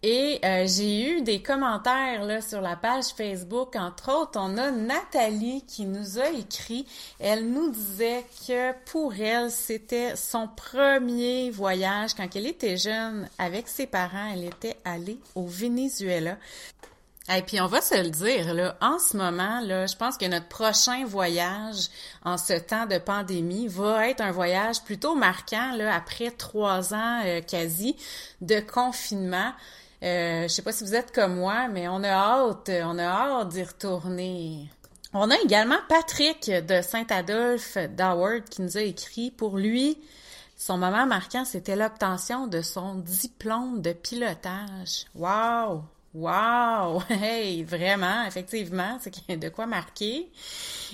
et 0.06 0.38
euh, 0.44 0.66
j'ai 0.66 1.12
eu 1.12 1.22
des 1.22 1.40
commentaires 1.40 2.26
là, 2.26 2.42
sur 2.42 2.60
la 2.60 2.76
page 2.76 3.06
Facebook. 3.16 3.74
Entre 3.74 4.12
autres, 4.12 4.38
on 4.38 4.58
a 4.58 4.70
Nathalie 4.70 5.64
qui 5.66 5.86
nous 5.86 6.18
a 6.18 6.28
écrit. 6.28 6.84
Elle 7.18 7.50
nous 7.50 7.70
disait 7.70 8.26
que 8.46 8.72
pour 8.84 9.14
elle, 9.14 9.50
c'était 9.50 10.14
son 10.14 10.46
premier 10.46 11.50
voyage. 11.50 12.12
Quand 12.12 12.28
elle 12.36 12.46
était 12.46 12.76
jeune, 12.76 13.26
avec 13.38 13.66
ses 13.66 13.86
parents, 13.86 14.30
elle 14.34 14.44
était 14.44 14.76
allée 14.84 15.18
au 15.34 15.46
Venezuela. 15.46 16.36
Et 17.34 17.40
puis 17.40 17.58
on 17.62 17.66
va 17.66 17.80
se 17.80 17.94
le 17.94 18.10
dire 18.10 18.52
là, 18.52 18.76
en 18.82 18.98
ce 18.98 19.16
moment 19.16 19.62
là, 19.62 19.86
je 19.86 19.96
pense 19.96 20.18
que 20.18 20.26
notre 20.26 20.48
prochain 20.48 21.06
voyage 21.06 21.88
en 22.22 22.36
ce 22.36 22.52
temps 22.52 22.84
de 22.84 22.98
pandémie 22.98 23.66
va 23.68 24.10
être 24.10 24.20
un 24.20 24.32
voyage 24.32 24.82
plutôt 24.82 25.14
marquant 25.14 25.74
là 25.74 25.94
après 25.94 26.30
trois 26.30 26.92
ans 26.92 27.22
euh, 27.24 27.40
quasi 27.40 27.96
de 28.42 28.60
confinement. 28.60 29.54
Euh, 30.04 30.42
je 30.42 30.48
sais 30.48 30.62
pas 30.62 30.72
si 30.72 30.84
vous 30.84 30.94
êtes 30.94 31.12
comme 31.12 31.36
moi, 31.36 31.68
mais 31.68 31.88
on 31.88 32.02
a 32.02 32.10
hâte, 32.10 32.70
on 32.84 32.98
a 32.98 33.04
hâte 33.04 33.48
d'y 33.48 33.62
retourner. 33.62 34.70
On 35.14 35.30
a 35.30 35.36
également 35.38 35.78
Patrick 35.88 36.50
de 36.50 36.82
Saint-Adolphe 36.82 37.78
d'Howard 37.78 38.44
qui 38.50 38.60
nous 38.62 38.76
a 38.76 38.82
écrit 38.82 39.30
pour 39.30 39.56
lui. 39.56 39.98
Son 40.56 40.76
moment 40.76 41.06
marquant, 41.06 41.44
c'était 41.44 41.76
l'obtention 41.76 42.46
de 42.46 42.60
son 42.60 42.96
diplôme 42.96 43.80
de 43.80 43.92
pilotage. 43.92 45.06
Wow! 45.14 45.84
Wow! 46.14 47.02
Hey, 47.10 47.64
vraiment, 47.64 48.24
effectivement, 48.24 48.98
c'est 49.00 49.36
de 49.36 49.48
quoi 49.48 49.66
marquer. 49.66 50.30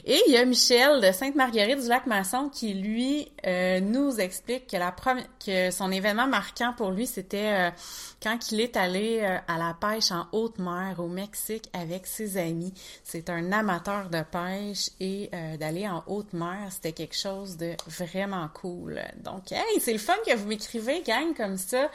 Et 0.07 0.19
il 0.27 0.33
y 0.33 0.37
a 0.39 0.45
Michel 0.47 1.03
de 1.03 1.13
Sainte-Marguerite 1.13 1.83
du 1.83 1.89
Lac-Masson 1.89 2.49
qui, 2.49 2.73
lui, 2.73 3.31
euh, 3.47 3.81
nous 3.81 4.19
explique 4.19 4.67
que, 4.67 4.77
la 4.79 4.95
que 5.45 5.71
son 5.71 5.93
événement 5.93 6.27
marquant 6.27 6.73
pour 6.75 6.91
lui, 6.91 7.07
c'était 7.07 7.69
euh, 7.69 7.71
quand 8.23 8.51
il 8.53 8.61
est 8.61 8.77
allé 8.77 9.21
euh, 9.23 9.37
à 9.47 9.59
la 9.59 9.77
pêche 9.79 10.11
en 10.11 10.27
haute 10.33 10.59
mer 10.59 10.97
au 10.99 11.09
Mexique 11.09 11.69
avec 11.75 12.07
ses 12.07 12.39
amis. 12.39 12.73
C'est 13.05 13.29
un 13.29 13.53
amateur 13.53 14.09
de 14.09 14.23
pêche 14.23 14.91
et 15.01 15.31
d'aller 15.59 15.87
en 15.87 16.03
haute 16.07 16.33
mer, 16.33 16.69
c'était 16.71 16.93
quelque 16.93 17.17
chose 17.17 17.57
de 17.57 17.75
vraiment 17.87 18.49
cool. 18.55 19.01
Donc, 19.23 19.53
hey, 19.53 19.81
c'est 19.81 19.93
le 19.93 19.99
fun 19.99 20.15
que 20.27 20.35
vous 20.35 20.47
m'écrivez, 20.47 21.03
gang, 21.03 21.35
comme 21.37 21.59
ça. 21.59 21.91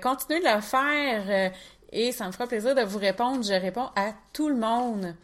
continuez 0.00 0.40
de 0.40 0.54
le 0.54 0.60
faire 0.60 1.52
et 1.92 2.12
ça 2.12 2.26
me 2.26 2.32
fera 2.32 2.46
plaisir 2.46 2.74
de 2.74 2.82
vous 2.82 2.98
répondre. 2.98 3.42
Je 3.42 3.52
réponds 3.52 3.88
à 3.96 4.12
tout 4.32 4.48
le 4.48 4.56
monde. 4.56 5.14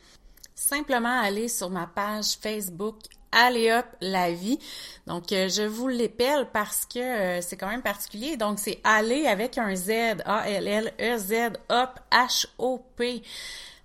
Simplement 0.54 1.20
aller 1.20 1.48
sur 1.48 1.70
ma 1.70 1.86
page 1.86 2.36
Facebook 2.40 2.96
Allez 3.36 3.72
hop 3.72 3.86
la 4.00 4.30
vie. 4.30 4.60
Donc 5.08 5.32
euh, 5.32 5.48
je 5.48 5.62
vous 5.62 5.88
l'épelle 5.88 6.46
parce 6.52 6.86
que 6.86 7.00
euh, 7.00 7.40
c'est 7.40 7.56
quand 7.56 7.66
même 7.66 7.82
particulier. 7.82 8.36
Donc 8.36 8.60
c'est 8.60 8.78
aller 8.84 9.26
avec 9.26 9.58
un 9.58 9.74
Z 9.74 9.90
A 10.24 10.48
L 10.48 10.68
L 10.68 10.92
E 11.00 11.18
Z 11.18 11.58
hop 11.68 11.98
H 12.12 12.46
O 12.58 12.78
P 12.96 13.22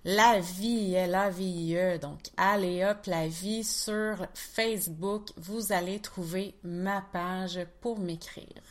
la 0.04 0.38
vie, 0.38 0.94
L 0.94 1.14
A 1.16 1.30
V 1.30 1.42
I 1.42 1.76
E. 1.76 1.98
Donc 1.98 2.20
allez 2.36 2.84
hop 2.84 3.06
la 3.06 3.26
vie 3.26 3.64
sur 3.64 4.24
Facebook. 4.34 5.30
Vous 5.36 5.72
allez 5.72 5.98
trouver 5.98 6.54
ma 6.62 7.00
page 7.12 7.58
pour 7.80 7.98
m'écrire. 7.98 8.62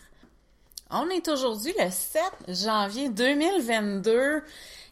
On 0.91 1.07
est 1.11 1.27
aujourd'hui 1.27 1.71
le 1.77 1.91
7 1.91 2.23
janvier 2.47 3.09
2022 3.09 4.41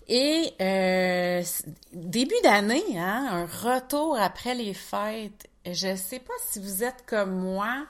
et 0.07 0.53
euh, 0.61 1.41
début 1.91 2.35
d'année, 2.43 2.83
hein, 2.95 3.27
un 3.31 3.45
retour 3.45 4.15
après 4.15 4.53
les 4.53 4.75
fêtes. 4.75 5.49
Je 5.65 5.95
sais 5.95 6.19
pas 6.19 6.33
si 6.47 6.59
vous 6.59 6.83
êtes 6.83 7.03
comme 7.07 7.31
moi, 7.31 7.87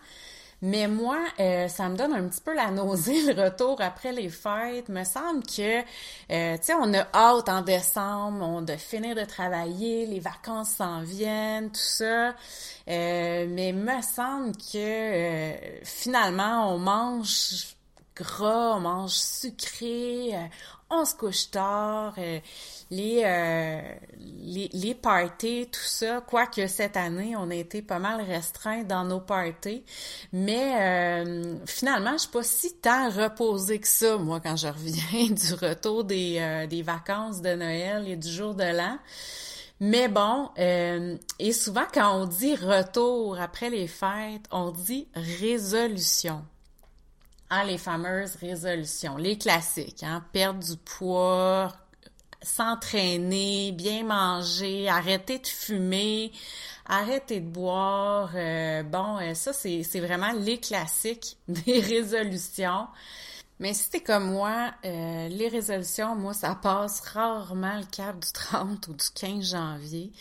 mais 0.62 0.88
moi, 0.88 1.20
euh, 1.42 1.68
ça 1.68 1.90
me 1.90 1.98
donne 1.98 2.14
un 2.14 2.30
petit 2.30 2.40
peu 2.40 2.56
la 2.56 2.72
nausée, 2.72 3.22
le 3.34 3.44
retour 3.44 3.82
après 3.82 4.14
les 4.14 4.30
fêtes. 4.30 4.88
Me 4.88 5.04
semble 5.04 5.44
que, 5.44 5.80
euh, 5.82 6.58
tu 6.58 6.64
sais, 6.64 6.74
on 6.76 6.94
a 6.94 7.06
hâte 7.14 7.50
en 7.50 7.62
décembre, 7.62 8.42
on 8.42 8.62
de 8.62 8.78
finir 8.78 9.16
de 9.16 9.26
travailler, 9.26 10.06
les 10.06 10.22
vacances 10.22 10.70
s'en 10.70 11.02
viennent, 11.02 11.72
tout 11.72 11.76
ça. 11.76 12.30
Euh, 12.88 13.48
mais 13.50 13.74
me 13.74 14.02
semble 14.02 14.54
que 14.56 15.54
finalement, 15.84 16.74
on 16.74 16.78
mange 16.78 17.77
gras, 18.18 18.76
on 18.76 18.80
mange 18.80 19.12
sucré, 19.12 20.36
euh, 20.36 20.48
on 20.90 21.06
se 21.06 21.16
couche 21.16 21.52
tard, 21.52 22.14
euh, 22.18 22.40
les, 22.90 23.22
euh, 23.24 23.82
les, 24.20 24.70
les 24.74 24.96
parties, 24.96 25.68
tout 25.72 25.80
ça, 25.80 26.22
quoique 26.26 26.68
cette 26.68 26.98
année, 26.98 27.36
on 27.36 27.50
a 27.50 27.56
été 27.56 27.82
pas 27.82 28.00
mal 28.00 28.22
restreint 28.22 28.84
dans 28.84 29.04
nos 29.04 29.20
parties, 29.20 29.84
mais 30.34 31.24
finalement, 31.66 32.14
je 32.14 32.20
suis 32.20 32.32
pas 32.32 32.44
si 32.44 32.74
tant 32.76 33.10
reposée 33.10 33.80
que 33.80 33.88
ça, 33.88 34.18
moi, 34.18 34.40
quand 34.40 34.56
je 34.56 34.68
reviens 34.68 35.30
du 35.36 35.54
retour 35.54 36.04
des, 36.04 36.68
des 36.70 36.82
vacances 36.82 37.42
de 37.42 37.54
Noël 37.56 38.08
et 38.08 38.16
du 38.16 38.30
jour 38.30 38.56
de 38.56 38.64
l'an. 38.64 38.98
Mais 39.80 40.08
bon, 40.08 40.50
et 40.58 41.54
souvent 41.54 41.86
quand 41.94 42.22
on 42.22 42.26
dit 42.26 42.56
retour 42.56 43.40
après 43.40 43.70
les 43.70 43.88
fêtes, 43.88 44.46
on 44.52 44.72
dit 44.72 45.08
résolution. 45.14 46.44
Hein, 47.50 47.64
les 47.64 47.78
fameuses 47.78 48.36
résolutions, 48.36 49.16
les 49.16 49.38
classiques, 49.38 50.04
hein, 50.04 50.22
perdre 50.34 50.60
du 50.60 50.76
poids, 50.76 51.72
s'entraîner, 52.42 53.72
bien 53.72 54.04
manger, 54.04 54.90
arrêter 54.90 55.40
de 55.40 55.48
fumer, 55.48 56.34
arrêter 56.86 57.40
de 57.40 57.48
boire. 57.48 58.32
Euh, 58.36 58.84
bon, 58.84 59.18
euh, 59.20 59.34
ça, 59.34 59.54
c'est, 59.54 59.84
c'est 59.84 60.02
vraiment 60.02 60.34
les 60.34 60.60
classiques 60.60 61.38
des 61.48 61.80
résolutions. 61.80 62.88
Mais 63.60 63.74
si 63.74 63.90
t'es 63.92 64.02
comme 64.02 64.30
moi, 64.32 64.74
euh, 64.84 65.30
les 65.30 65.48
résolutions, 65.48 66.16
moi, 66.16 66.34
ça 66.34 66.54
passe 66.54 67.00
rarement 67.00 67.78
le 67.78 67.86
cap 67.86 68.20
du 68.20 68.32
30 68.32 68.90
ou 68.90 68.94
du 68.94 69.06
15 69.16 69.52
janvier. 69.52 70.12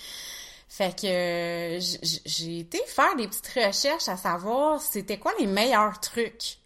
Fait 0.68 0.94
que 0.94 1.78
j'ai 2.24 2.60
été 2.60 2.78
faire 2.86 3.16
des 3.16 3.26
petites 3.26 3.48
recherches 3.48 4.08
à 4.08 4.16
savoir 4.16 4.80
c'était 4.80 5.18
quoi 5.18 5.32
les 5.38 5.46
meilleurs 5.46 5.98
trucs 6.00 6.58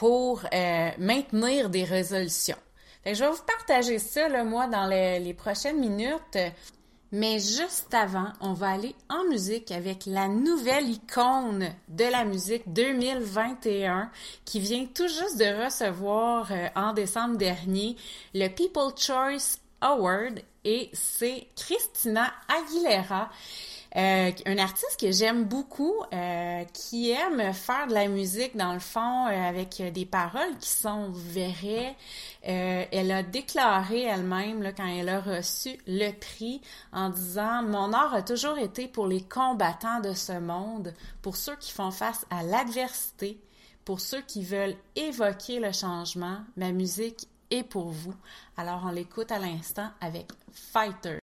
pour 0.00 0.40
euh, 0.54 0.90
maintenir 0.96 1.68
des 1.68 1.84
résolutions. 1.84 2.56
je 3.04 3.22
vais 3.22 3.30
vous 3.30 3.42
partager 3.46 3.98
ça, 3.98 4.30
là, 4.30 4.44
moi, 4.44 4.66
dans 4.66 4.86
les, 4.86 5.34
prochaines 5.34 5.78
minutes. 5.78 6.38
Mais 7.12 7.38
juste 7.38 7.92
avant, 7.92 8.28
on 8.40 8.54
va 8.54 8.70
aller 8.70 8.94
en 9.10 9.24
musique 9.24 9.70
avec 9.70 10.06
la 10.06 10.26
nouvelle 10.26 10.88
icône 10.88 11.68
de 11.88 12.04
la 12.04 12.24
musique 12.24 12.62
2021 12.72 14.10
qui 14.46 14.60
vient 14.60 14.86
tout 14.86 15.06
juste 15.06 15.36
de 15.36 15.64
recevoir 15.64 16.50
euh, 16.50 16.68
en 16.76 16.94
décembre 16.94 17.36
dernier 17.36 17.94
le 18.32 18.48
People 18.48 18.96
Choice 18.96 19.58
Award 19.82 20.40
et 20.64 20.88
c'est 20.94 21.46
Christina 21.56 22.32
Aguilera. 22.48 23.28
Euh, 23.96 24.30
un 24.46 24.58
artiste 24.58 25.00
que 25.00 25.10
j'aime 25.10 25.44
beaucoup, 25.44 25.94
euh, 26.12 26.64
qui 26.72 27.10
aime 27.10 27.52
faire 27.52 27.88
de 27.88 27.94
la 27.94 28.06
musique 28.06 28.56
dans 28.56 28.72
le 28.72 28.78
fond 28.78 29.26
euh, 29.26 29.48
avec 29.48 29.82
des 29.92 30.06
paroles 30.06 30.56
qui 30.60 30.68
sont 30.68 31.10
vraies. 31.10 31.96
elle 32.42 33.10
a 33.10 33.22
déclaré 33.22 34.02
elle-même 34.02 34.72
quand 34.76 34.86
elle 34.86 35.08
a 35.08 35.20
reçu 35.20 35.76
le 35.86 36.12
prix 36.12 36.60
en 36.92 37.10
disant 37.10 37.62
mon 37.64 37.92
art 37.92 38.14
a 38.14 38.22
toujours 38.22 38.58
été 38.58 38.86
pour 38.86 39.08
les 39.08 39.22
combattants 39.22 40.00
de 40.00 40.14
ce 40.14 40.38
monde, 40.38 40.94
pour 41.20 41.36
ceux 41.36 41.56
qui 41.56 41.72
font 41.72 41.90
face 41.90 42.24
à 42.30 42.44
l'adversité, 42.44 43.40
pour 43.84 44.00
ceux 44.00 44.22
qui 44.22 44.44
veulent 44.44 44.76
évoquer 44.94 45.58
le 45.58 45.72
changement. 45.72 46.38
Ma 46.56 46.70
musique 46.70 47.26
est 47.50 47.64
pour 47.64 47.88
vous. 47.88 48.14
Alors 48.56 48.82
on 48.86 48.90
l'écoute 48.90 49.32
à 49.32 49.40
l'instant 49.40 49.90
avec 50.00 50.28
Fighter. 50.52 51.18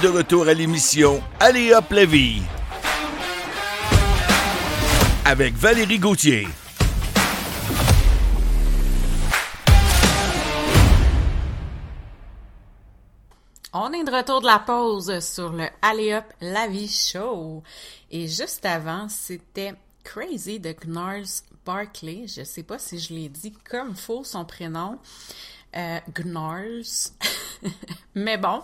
De 0.00 0.08
retour 0.08 0.48
à 0.48 0.54
l'émission 0.54 1.22
Allez 1.40 1.74
hop 1.74 1.90
la 1.90 2.04
vie 2.04 2.42
avec 5.24 5.54
Valérie 5.54 5.98
Gauthier. 5.98 6.48
On 13.72 13.92
est 13.92 14.04
de 14.04 14.10
retour 14.10 14.40
de 14.40 14.46
la 14.46 14.58
pause 14.58 15.20
sur 15.20 15.52
le 15.52 15.66
Allez 15.80 16.14
Hop 16.14 16.24
La 16.40 16.66
Vie 16.66 16.88
Show. 16.88 17.62
Et 18.10 18.28
juste 18.28 18.66
avant, 18.66 19.08
c'était 19.08 19.74
Crazy 20.04 20.60
de 20.60 20.72
Gnars 20.72 21.42
Barkley. 21.64 22.26
Je 22.26 22.44
sais 22.44 22.62
pas 22.62 22.78
si 22.78 22.98
je 22.98 23.14
l'ai 23.14 23.28
dit 23.28 23.52
comme 23.68 23.94
faux 23.94 24.24
son 24.24 24.44
prénom. 24.44 24.98
Euh, 25.74 25.98
Gnars. 26.14 27.12
Mais 28.14 28.36
bon, 28.36 28.62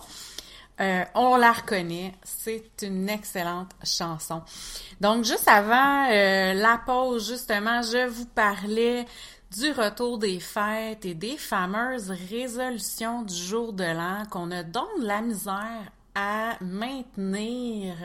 euh, 0.79 1.03
on 1.13 1.35
la 1.35 1.51
reconnaît, 1.51 2.13
c'est 2.23 2.71
une 2.83 3.09
excellente 3.09 3.71
chanson. 3.83 4.41
Donc 5.01 5.25
juste 5.25 5.47
avant 5.47 6.09
euh, 6.09 6.53
la 6.53 6.81
pause, 6.85 7.27
justement, 7.27 7.81
je 7.81 8.07
vous 8.07 8.25
parlais 8.25 9.05
du 9.51 9.71
retour 9.71 10.17
des 10.19 10.39
fêtes 10.39 11.05
et 11.05 11.15
des 11.15 11.35
fameuses 11.37 12.11
résolutions 12.29 13.23
du 13.23 13.35
jour 13.35 13.73
de 13.73 13.83
l'an 13.83 14.23
qu'on 14.29 14.51
a 14.51 14.63
donc 14.63 15.01
de 15.01 15.05
la 15.05 15.21
misère 15.21 15.91
à 16.15 16.57
maintenir. 16.61 17.95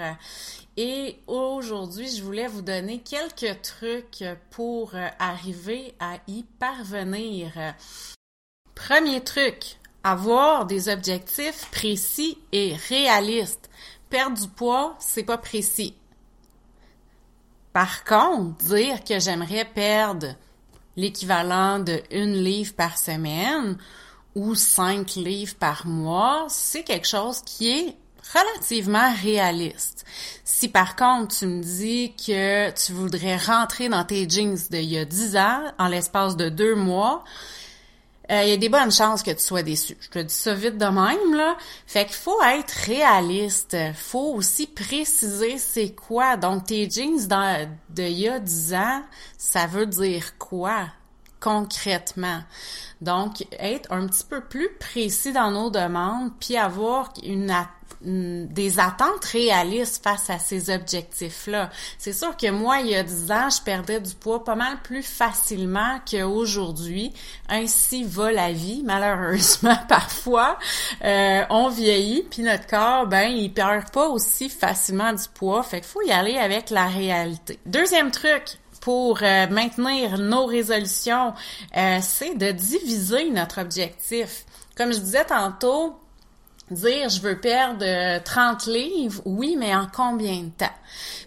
Et 0.76 1.18
aujourd'hui, 1.26 2.08
je 2.08 2.22
voulais 2.22 2.48
vous 2.48 2.62
donner 2.62 3.00
quelques 3.00 3.62
trucs 3.62 4.24
pour 4.50 4.94
arriver 5.18 5.94
à 6.00 6.16
y 6.26 6.42
parvenir. 6.58 7.52
Premier 8.74 9.22
truc, 9.22 9.78
avoir 10.05 10.67
des 10.67 10.88
objectifs 10.88 11.69
précis 11.73 12.38
et 12.53 12.77
réalistes. 12.88 13.71
Perdre 14.11 14.40
du 14.40 14.49
poids, 14.49 14.95
c'est 15.01 15.25
pas 15.25 15.38
précis. 15.38 15.97
Par 17.73 18.05
contre, 18.05 18.64
dire 18.67 19.03
que 19.03 19.19
j'aimerais 19.19 19.64
perdre 19.64 20.37
l'équivalent 20.97 21.81
de 21.81 22.01
une 22.12 22.35
livre 22.35 22.75
par 22.75 22.97
semaine 22.99 23.77
ou 24.37 24.55
cinq 24.55 25.14
livres 25.17 25.57
par 25.57 25.87
mois, 25.87 26.47
c'est 26.49 26.85
quelque 26.85 27.09
chose 27.09 27.40
qui 27.40 27.71
est 27.71 27.97
relativement 28.33 29.12
réaliste. 29.23 30.05
Si 30.45 30.69
par 30.69 30.97
contre 30.97 31.37
tu 31.37 31.47
me 31.47 31.62
dis 31.62 32.14
que 32.14 32.71
tu 32.71 32.93
voudrais 32.93 33.37
rentrer 33.37 33.88
dans 33.88 34.05
tes 34.05 34.29
jeans 34.29 34.59
d'il 34.71 34.85
y 34.85 34.99
a 34.99 35.05
10 35.05 35.37
ans 35.37 35.62
en 35.79 35.88
l'espace 35.88 36.37
de 36.37 36.49
deux 36.49 36.75
mois, 36.75 37.25
euh, 38.30 38.42
il 38.42 38.48
y 38.48 38.52
a 38.52 38.56
des 38.56 38.68
bonnes 38.68 38.90
chances 38.90 39.22
que 39.22 39.30
tu 39.30 39.42
sois 39.42 39.62
déçu. 39.62 39.96
Je 40.00 40.08
te 40.08 40.18
dis 40.18 40.34
ça 40.34 40.54
vite 40.54 40.78
de 40.78 40.87
même, 40.87 41.34
là. 41.34 41.56
Fait 41.87 42.06
qu'il 42.06 42.14
faut 42.14 42.42
être 42.42 42.72
réaliste. 42.87 43.76
Faut 43.94 44.34
aussi 44.34 44.66
préciser 44.66 45.58
c'est 45.58 45.90
quoi. 45.90 46.37
Donc, 46.37 46.66
tes 46.66 46.88
jeans 46.88 47.28
d'il 47.90 48.18
y 48.18 48.28
a 48.28 48.38
10 48.38 48.74
ans, 48.74 49.02
ça 49.37 49.66
veut 49.66 49.87
dire 49.87 50.38
quoi? 50.38 50.87
Concrètement? 51.44 52.40
Donc, 53.02 53.46
être 53.59 53.92
un 53.92 54.07
petit 54.07 54.24
peu 54.24 54.40
plus 54.40 54.70
précis 54.80 55.33
dans 55.33 55.50
nos 55.50 55.68
demandes, 55.68 56.30
puis 56.40 56.57
avoir 56.57 57.12
des 58.00 58.80
attentes 58.80 59.24
réalistes 59.26 60.02
face 60.02 60.30
à 60.30 60.38
ces 60.38 60.70
objectifs-là. 60.74 61.68
C'est 61.98 62.14
sûr 62.14 62.35
que 62.37 62.50
moi, 62.50 62.80
il 62.80 62.88
y 62.88 62.94
a 62.94 63.02
10 63.02 63.30
ans, 63.30 63.50
je 63.50 63.62
perdais 63.62 64.00
du 64.00 64.14
poids 64.14 64.42
pas 64.42 64.54
mal 64.54 64.80
plus 64.83 65.02
facilement 65.02 66.00
qu'aujourd'hui. 66.11 67.12
Ainsi 67.50 68.04
va 68.04 68.33
la 68.33 68.52
vie, 68.52 68.83
malheureusement, 68.83 69.76
parfois. 69.88 70.59
Euh, 71.04 71.42
on 71.50 71.68
vieillit, 71.68 72.22
puis 72.30 72.42
notre 72.42 72.66
corps, 72.66 73.07
ben, 73.07 73.28
il 73.28 73.52
perd 73.52 73.90
pas 73.90 74.09
aussi 74.09 74.48
facilement 74.48 75.12
du 75.12 75.28
poids. 75.35 75.62
Fait 75.62 75.80
qu'il 75.80 75.88
faut 75.88 76.02
y 76.02 76.12
aller 76.12 76.38
avec 76.38 76.70
la 76.70 76.87
réalité. 76.87 77.59
Deuxième 77.66 78.11
truc, 78.11 78.59
pour 78.85 79.23
euh, 79.23 79.47
maintenir 79.49 80.18
nos 80.18 80.44
résolutions, 80.44 81.33
euh, 81.75 81.99
c'est 82.03 82.35
de 82.35 82.51
diviser 82.51 83.31
notre 83.31 83.62
objectif. 83.62 84.44
Comme 84.77 84.92
je 84.92 84.99
disais 84.99 85.25
tantôt, 85.25 85.99
dire 86.70 87.09
je 87.09 87.18
veux 87.23 87.40
perdre 87.40 88.23
30 88.23 88.66
livres, 88.66 89.23
oui, 89.25 89.57
mais 89.59 89.75
en 89.75 89.87
combien 89.90 90.42
de 90.42 90.51
temps? 90.51 90.66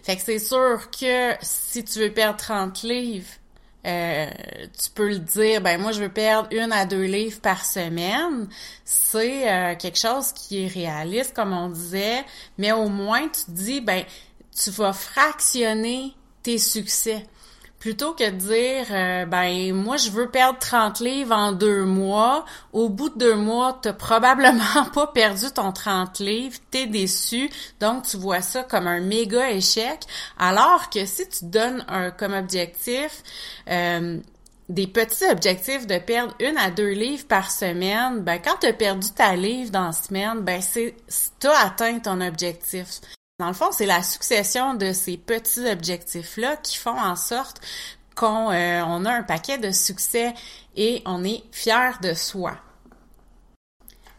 Fait 0.04 0.14
que 0.14 0.22
c'est 0.22 0.38
sûr 0.38 0.88
que 0.92 1.32
si 1.42 1.82
tu 1.82 1.98
veux 1.98 2.12
perdre 2.12 2.38
30 2.38 2.84
livres, 2.84 3.26
euh, 3.84 4.30
tu 4.80 4.90
peux 4.90 5.08
le 5.08 5.18
dire, 5.18 5.60
ben 5.60 5.80
moi 5.80 5.90
je 5.90 6.00
veux 6.00 6.08
perdre 6.08 6.48
une 6.52 6.70
à 6.70 6.86
deux 6.86 7.06
livres 7.06 7.40
par 7.40 7.64
semaine. 7.64 8.48
C'est 8.84 9.52
euh, 9.52 9.74
quelque 9.74 9.98
chose 9.98 10.30
qui 10.30 10.62
est 10.62 10.68
réaliste, 10.68 11.34
comme 11.34 11.52
on 11.52 11.70
disait, 11.70 12.24
mais 12.56 12.70
au 12.70 12.88
moins 12.88 13.22
tu 13.22 13.46
te 13.46 13.50
dis, 13.50 13.80
ben 13.80 14.04
tu 14.56 14.70
vas 14.70 14.92
fractionner 14.92 16.14
tes 16.44 16.58
succès 16.58 17.26
plutôt 17.78 18.12
que 18.12 18.28
de 18.28 18.36
dire 18.36 18.86
euh, 18.90 19.26
ben 19.26 19.72
moi 19.72 19.96
je 19.96 20.10
veux 20.10 20.28
perdre 20.28 20.58
30 20.58 21.00
livres 21.00 21.34
en 21.34 21.52
deux 21.52 21.84
mois, 21.84 22.44
au 22.72 22.88
bout 22.88 23.08
de 23.10 23.18
deux 23.18 23.34
mois, 23.36 23.78
t'as 23.80 23.92
probablement 23.92 24.84
pas 24.94 25.06
perdu 25.08 25.46
ton 25.54 25.72
30 25.72 26.18
livres, 26.20 26.58
t'es 26.70 26.86
déçu, 26.86 27.50
donc 27.80 28.04
tu 28.06 28.16
vois 28.16 28.42
ça 28.42 28.62
comme 28.62 28.86
un 28.86 29.00
méga 29.00 29.50
échec, 29.50 30.00
alors 30.38 30.90
que 30.90 31.06
si 31.06 31.28
tu 31.28 31.44
donnes 31.44 31.84
un 31.88 32.10
comme 32.10 32.34
objectif 32.34 33.22
euh, 33.68 34.18
des 34.68 34.86
petits 34.86 35.24
objectifs 35.30 35.86
de 35.86 35.98
perdre 35.98 36.34
une 36.40 36.58
à 36.58 36.70
deux 36.70 36.90
livres 36.90 37.26
par 37.26 37.50
semaine, 37.50 38.20
ben 38.20 38.38
quand 38.38 38.56
tu 38.60 38.66
as 38.66 38.72
perdu 38.72 39.08
ta 39.14 39.34
livre 39.34 39.70
dans 39.70 39.86
la 39.86 39.92
semaine, 39.92 40.40
ben 40.40 40.60
c'est 40.60 40.94
t'as 41.38 41.66
atteint 41.66 41.98
ton 42.00 42.20
objectif. 42.20 43.00
Dans 43.38 43.46
le 43.46 43.54
fond, 43.54 43.70
c'est 43.70 43.86
la 43.86 44.02
succession 44.02 44.74
de 44.74 44.92
ces 44.92 45.16
petits 45.16 45.64
objectifs-là 45.70 46.56
qui 46.56 46.76
font 46.76 46.98
en 46.98 47.14
sorte 47.14 47.60
qu'on 48.16 48.50
euh, 48.50 48.82
on 48.84 49.04
a 49.04 49.12
un 49.12 49.22
paquet 49.22 49.58
de 49.58 49.70
succès 49.70 50.34
et 50.74 51.02
on 51.06 51.22
est 51.22 51.44
fier 51.52 52.00
de 52.02 52.14
soi. 52.14 52.56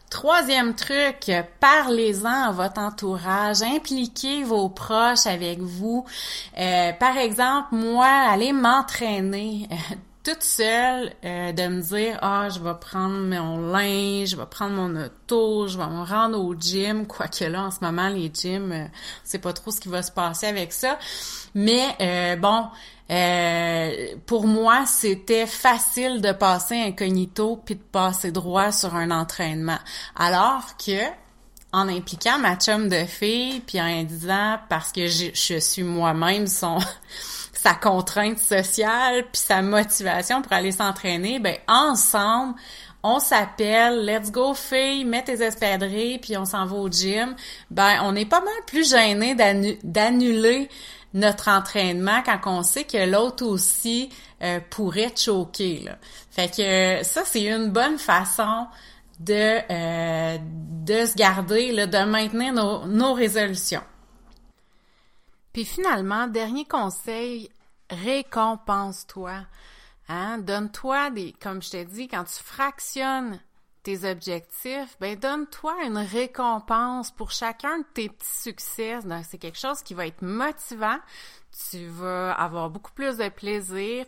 Troisième 0.08 0.74
truc, 0.74 1.30
parlez-en 1.60 2.48
à 2.48 2.50
votre 2.50 2.80
entourage, 2.80 3.60
impliquez 3.60 4.42
vos 4.42 4.70
proches 4.70 5.26
avec 5.26 5.58
vous. 5.58 6.06
Euh, 6.58 6.92
par 6.94 7.18
exemple, 7.18 7.74
moi, 7.74 8.08
allez 8.08 8.54
m'entraîner 8.54 9.68
toute 10.22 10.42
seule 10.42 11.12
euh, 11.24 11.52
de 11.52 11.66
me 11.66 11.80
dire 11.80 12.18
ah 12.20 12.48
je 12.50 12.60
vais 12.60 12.74
prendre 12.78 13.16
mon 13.16 13.70
linge, 13.72 14.28
je 14.28 14.36
vais 14.36 14.46
prendre 14.46 14.74
mon 14.74 15.04
auto, 15.04 15.66
je 15.66 15.78
vais 15.78 15.86
me 15.86 16.04
rendre 16.04 16.38
au 16.38 16.54
gym, 16.54 17.06
quoique 17.06 17.44
là 17.44 17.64
en 17.64 17.70
ce 17.70 17.78
moment 17.80 18.08
les 18.08 18.30
gyms, 18.32 18.72
euh, 18.72 18.84
c'est 19.24 19.38
pas 19.38 19.52
trop 19.52 19.70
ce 19.70 19.80
qui 19.80 19.88
va 19.88 20.02
se 20.02 20.12
passer 20.12 20.46
avec 20.46 20.72
ça, 20.72 20.98
mais 21.54 21.96
euh, 22.00 22.36
bon 22.36 22.66
pour 24.26 24.46
moi 24.46 24.84
c'était 24.86 25.46
facile 25.46 26.20
de 26.20 26.30
passer 26.30 26.76
incognito 26.76 27.60
puis 27.64 27.74
de 27.74 27.80
passer 27.80 28.30
droit 28.30 28.70
sur 28.70 28.94
un 28.94 29.10
entraînement, 29.10 29.78
alors 30.14 30.76
que 30.76 31.02
en 31.72 31.88
impliquant 31.88 32.38
ma 32.38 32.56
chum 32.56 32.88
de 32.88 33.04
fille 33.06 33.60
puis 33.60 33.80
en 33.80 34.02
disant 34.04 34.58
parce 34.68 34.92
que 34.92 35.08
je, 35.08 35.26
je 35.34 35.58
suis 35.58 35.82
moi-même 35.82 36.46
son 36.46 36.78
sa 37.62 37.74
contrainte 37.74 38.38
sociale 38.38 39.24
puis 39.24 39.42
sa 39.42 39.60
motivation 39.60 40.40
pour 40.40 40.52
aller 40.54 40.72
s'entraîner, 40.72 41.38
ben 41.40 41.56
ensemble, 41.68 42.54
on 43.02 43.18
s'appelle, 43.18 44.06
let's 44.06 44.30
go 44.30 44.54
fille, 44.54 45.04
mets 45.04 45.24
tes 45.24 45.42
espadrilles 45.42 46.18
puis 46.18 46.38
on 46.38 46.46
s'en 46.46 46.64
va 46.64 46.76
au 46.76 46.88
gym. 46.88 47.36
Ben 47.70 48.00
on 48.02 48.16
est 48.16 48.24
pas 48.24 48.40
mal 48.40 48.54
plus 48.66 48.90
gêné 48.90 49.34
d'annuler 49.84 50.70
notre 51.12 51.48
entraînement 51.48 52.22
quand 52.24 52.38
on 52.46 52.62
sait 52.62 52.84
que 52.84 53.10
l'autre 53.10 53.44
aussi 53.44 54.08
euh, 54.42 54.60
pourrait 54.70 55.12
choquer. 55.14 55.82
Là. 55.84 55.98
Fait 56.30 56.48
que 56.48 57.04
ça 57.04 57.22
c'est 57.26 57.44
une 57.44 57.68
bonne 57.68 57.98
façon 57.98 58.68
de 59.18 59.58
euh, 59.70 60.38
de 60.40 61.04
se 61.04 61.14
garder, 61.14 61.72
là, 61.72 61.86
de 61.86 62.04
maintenir 62.04 62.54
nos, 62.54 62.86
nos 62.86 63.12
résolutions. 63.12 63.82
Puis 65.52 65.64
finalement, 65.64 66.26
dernier 66.26 66.64
conseil, 66.64 67.50
récompense-toi. 67.90 69.46
Hein? 70.08 70.38
Donne-toi 70.38 71.10
des, 71.10 71.32
comme 71.40 71.62
je 71.62 71.70
t'ai 71.70 71.84
dit, 71.84 72.08
quand 72.08 72.24
tu 72.24 72.42
fractionnes 72.42 73.40
tes 73.82 74.10
objectifs, 74.10 74.96
ben 75.00 75.18
donne-toi 75.18 75.84
une 75.84 75.98
récompense 75.98 77.10
pour 77.12 77.30
chacun 77.30 77.78
de 77.78 77.84
tes 77.94 78.08
petits 78.08 78.42
succès. 78.42 79.00
Donc 79.02 79.24
c'est 79.28 79.38
quelque 79.38 79.58
chose 79.58 79.82
qui 79.82 79.94
va 79.94 80.06
être 80.06 80.22
motivant. 80.22 80.98
Tu 81.70 81.86
vas 81.86 82.32
avoir 82.32 82.70
beaucoup 82.70 82.92
plus 82.92 83.16
de 83.16 83.28
plaisir. 83.28 84.04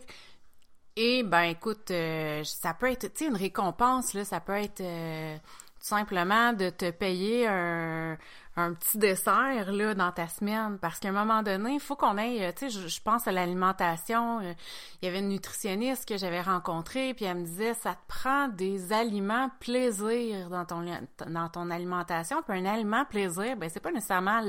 Et 0.95 1.23
ben 1.23 1.43
écoute, 1.43 1.89
euh, 1.89 2.43
ça 2.43 2.73
peut 2.75 2.91
être, 2.91 3.11
tu 3.13 3.25
sais, 3.25 3.25
une 3.25 3.35
récompense 3.35 4.13
là, 4.13 4.23
ça 4.23 4.39
peut 4.39 4.53
être 4.53 4.81
euh, 4.81 5.37
simplement 5.83 6.53
de 6.53 6.69
te 6.69 6.91
payer 6.91 7.45
un, 7.45 8.17
un 8.55 8.73
petit 8.73 8.97
dessert 8.97 9.71
là 9.71 9.93
dans 9.95 10.11
ta 10.11 10.27
semaine. 10.27 10.77
Parce 10.79 10.99
qu'à 10.99 11.09
un 11.09 11.11
moment 11.11 11.41
donné, 11.41 11.73
il 11.73 11.79
faut 11.79 11.95
qu'on 11.95 12.17
ait 12.17 12.47
euh, 12.47 12.51
tu 12.55 12.69
sais 12.69 12.87
je, 12.87 13.01
pense 13.01 13.27
à 13.27 13.31
l'alimentation, 13.31 14.39
euh, 14.39 14.53
il 15.01 15.05
y 15.05 15.07
avait 15.09 15.19
une 15.19 15.29
nutritionniste 15.29 16.07
que 16.07 16.17
j'avais 16.17 16.41
rencontrée 16.41 17.13
puis 17.13 17.25
elle 17.25 17.39
me 17.39 17.45
disait 17.45 17.73
ça 17.73 17.93
te 17.93 18.07
prend 18.07 18.47
des 18.47 18.93
aliments 18.93 19.49
plaisir 19.59 20.49
dans 20.49 20.65
ton 20.65 20.85
dans 21.27 21.49
ton 21.49 21.69
alimentation, 21.69 22.43
puis 22.43 22.59
un 22.59 22.65
aliment 22.65 23.05
plaisir, 23.05 23.57
ben 23.57 23.69
c'est 23.69 23.79
pas 23.79 23.91
nécessairement 23.91 24.41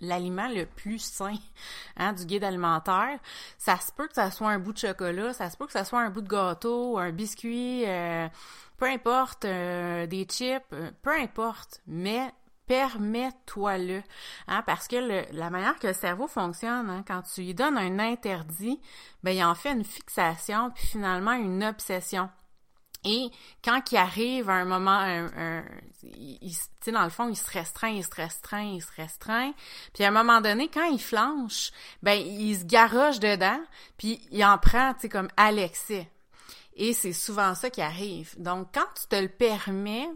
l'aliment 0.00 0.48
le 0.48 0.66
plus 0.66 0.98
sain 0.98 1.34
hein, 1.96 2.12
du 2.12 2.26
guide 2.26 2.44
alimentaire, 2.44 3.18
ça 3.58 3.76
se 3.78 3.90
peut 3.90 4.06
que 4.06 4.14
ça 4.14 4.30
soit 4.30 4.50
un 4.50 4.58
bout 4.58 4.72
de 4.72 4.78
chocolat, 4.78 5.32
ça 5.32 5.50
se 5.50 5.56
peut 5.56 5.66
que 5.66 5.72
ça 5.72 5.84
soit 5.84 6.00
un 6.00 6.10
bout 6.10 6.20
de 6.20 6.28
gâteau, 6.28 6.98
un 6.98 7.10
biscuit 7.10 7.84
euh, 7.86 8.28
peu 8.76 8.86
importe, 8.86 9.44
des 9.44 10.26
chips, 10.28 10.62
peu 11.02 11.18
importe, 11.18 11.80
mais 11.86 12.32
permets-toi-le. 12.66 14.02
Hein, 14.48 14.62
parce 14.66 14.88
que 14.88 15.24
la 15.32 15.50
manière 15.50 15.78
que 15.78 15.86
le 15.86 15.92
cerveau 15.92 16.26
fonctionne, 16.26 16.90
hein, 16.90 17.04
quand 17.06 17.22
tu 17.22 17.42
lui 17.42 17.54
donnes 17.54 17.78
un 17.78 17.98
interdit, 17.98 18.80
ben, 19.22 19.30
il 19.30 19.44
en 19.44 19.54
fait 19.54 19.72
une 19.72 19.84
fixation, 19.84 20.70
puis 20.70 20.86
finalement 20.86 21.32
une 21.32 21.64
obsession. 21.64 22.28
Et 23.04 23.30
quand 23.64 23.92
il 23.92 23.98
arrive 23.98 24.50
à 24.50 24.54
un 24.54 24.64
moment, 24.64 24.98
un, 24.98 25.62
il, 26.02 26.56
dans 26.88 27.04
le 27.04 27.10
fond, 27.10 27.28
il 27.28 27.36
se 27.36 27.48
restreint, 27.52 27.90
il 27.90 28.04
se 28.04 28.12
restreint, 28.12 28.62
il 28.62 28.82
se 28.82 28.90
restreint. 28.96 29.52
Puis 29.94 30.02
à 30.02 30.08
un 30.08 30.10
moment 30.10 30.40
donné, 30.40 30.68
quand 30.68 30.88
il 30.88 31.00
flanche, 31.00 31.70
ben 32.02 32.14
il 32.14 32.58
se 32.58 32.64
garoche 32.64 33.20
dedans, 33.20 33.60
puis 33.96 34.20
il 34.32 34.44
en 34.44 34.58
prend, 34.58 34.92
tu 34.94 35.02
sais, 35.02 35.08
comme 35.08 35.28
à 35.36 35.52
l'excès. 35.52 36.10
Et 36.76 36.92
c'est 36.92 37.14
souvent 37.14 37.54
ça 37.54 37.70
qui 37.70 37.80
arrive. 37.80 38.34
Donc, 38.38 38.68
quand 38.74 38.86
tu 39.00 39.06
te 39.08 39.16
le 39.16 39.28
permets 39.28 40.08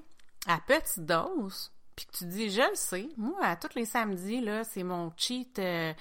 à 0.46 0.58
petite 0.58 1.04
dose, 1.04 1.72
puis 1.96 2.06
que 2.06 2.18
tu 2.18 2.26
dis, 2.26 2.50
je 2.50 2.60
le 2.60 2.74
sais, 2.74 3.08
moi, 3.16 3.38
à 3.42 3.56
tous 3.56 3.74
les 3.74 3.86
samedis, 3.86 4.42
là, 4.42 4.62
c'est 4.64 4.82
mon 4.82 5.10
cheat, 5.16 5.58
euh, 5.58 5.92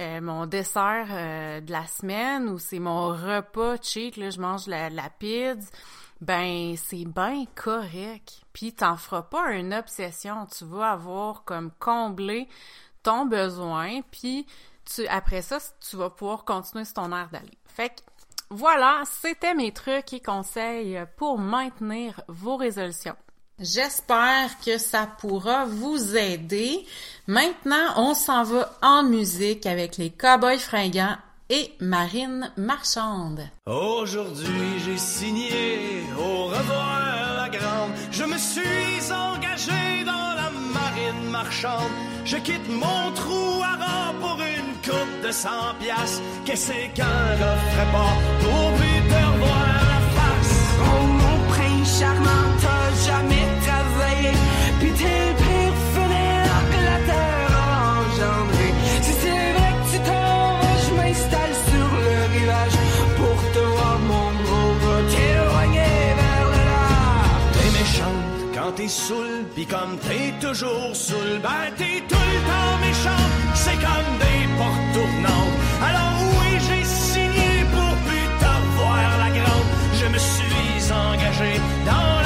euh, 0.00 0.20
mon 0.22 0.46
dessert 0.46 1.08
euh, 1.10 1.60
de 1.60 1.70
la 1.70 1.86
semaine 1.86 2.48
ou 2.48 2.58
c'est 2.58 2.78
mon 2.78 3.08
repas 3.08 3.76
cheat, 3.82 4.16
là, 4.16 4.30
je 4.30 4.40
mange 4.40 4.66
la, 4.66 4.88
la 4.88 5.10
pizza, 5.10 5.70
ben, 6.22 6.74
c'est 6.76 7.04
bien 7.04 7.44
correct. 7.54 8.42
Puis, 8.54 8.72
t'en 8.72 8.96
feras 8.96 9.22
pas 9.22 9.52
une 9.52 9.74
obsession. 9.74 10.46
Tu 10.46 10.64
vas 10.64 10.92
avoir 10.92 11.44
comme 11.44 11.70
comblé 11.78 12.48
ton 13.02 13.26
besoin, 13.26 14.00
puis 14.10 14.46
tu, 14.84 15.06
après 15.08 15.42
ça, 15.42 15.58
tu 15.80 15.96
vas 15.96 16.10
pouvoir 16.10 16.44
continuer 16.44 16.84
sur 16.84 16.94
ton 16.94 17.12
air 17.12 17.28
d'aller. 17.30 17.58
Fait 17.66 17.90
que 17.90 18.00
voilà, 18.54 19.02
c'était 19.22 19.54
mes 19.54 19.72
trucs 19.72 20.12
et 20.12 20.20
conseils 20.20 21.00
pour 21.16 21.38
maintenir 21.38 22.20
vos 22.28 22.56
résolutions. 22.56 23.16
J'espère 23.58 24.58
que 24.62 24.76
ça 24.76 25.06
pourra 25.06 25.64
vous 25.64 26.16
aider. 26.18 26.84
Maintenant, 27.26 27.94
on 27.96 28.12
s'en 28.12 28.42
va 28.42 28.70
en 28.82 29.04
musique 29.04 29.64
avec 29.64 29.96
les 29.96 30.10
Cowboys 30.10 30.58
fringants 30.58 31.16
et 31.48 31.72
Marine 31.80 32.52
Marchande. 32.58 33.48
Aujourd'hui, 33.64 34.80
j'ai 34.84 34.98
signé 34.98 36.02
au 36.18 36.44
revoir 36.48 37.00
la 37.36 37.48
grande. 37.48 37.92
Je 38.10 38.24
me 38.24 38.36
suis 38.36 39.12
engagé 39.12 39.41
je 42.24 42.36
quitte 42.36 42.68
mon 42.68 43.12
trou 43.14 43.62
à 43.62 43.76
rang 43.84 44.14
pour 44.20 44.38
une 44.40 44.74
coupe 44.82 45.26
de 45.26 45.30
100 45.30 45.48
piastres. 45.80 46.22
Qu'est-ce 46.44 46.72
qu'un 46.94 47.04
refrain 47.04 47.88
pas 47.92 48.14
pour 48.40 48.70
lui 48.78 49.08
te 49.08 49.14
revoir 49.14 49.66
la 49.66 50.00
face? 50.16 50.54
Oh 50.80 51.06
mon 51.06 51.38
prince 51.52 52.00
charmant. 52.00 52.51
t'es 68.82 68.88
saoul, 68.88 69.44
pis 69.54 69.66
comme 69.66 69.96
t'es 69.98 70.32
toujours 70.40 70.94
saoul, 70.94 71.40
ben 71.42 71.70
t'es 71.76 72.02
tout 72.08 72.26
le 72.32 72.38
temps 72.50 72.76
méchant, 72.86 73.24
c'est 73.54 73.78
comme 73.86 74.12
des 74.24 74.42
portes 74.58 74.88
tournantes. 74.94 75.56
Alors 75.88 76.16
oui, 76.38 76.50
j'ai 76.66 76.84
signé 76.84 77.50
pour 77.74 77.94
plus 78.06 78.26
t'avoir 78.40 79.18
la 79.22 79.30
grande, 79.38 79.70
je 80.00 80.06
me 80.06 80.18
suis 80.18 80.92
engagé 80.92 81.60
dans 81.86 82.21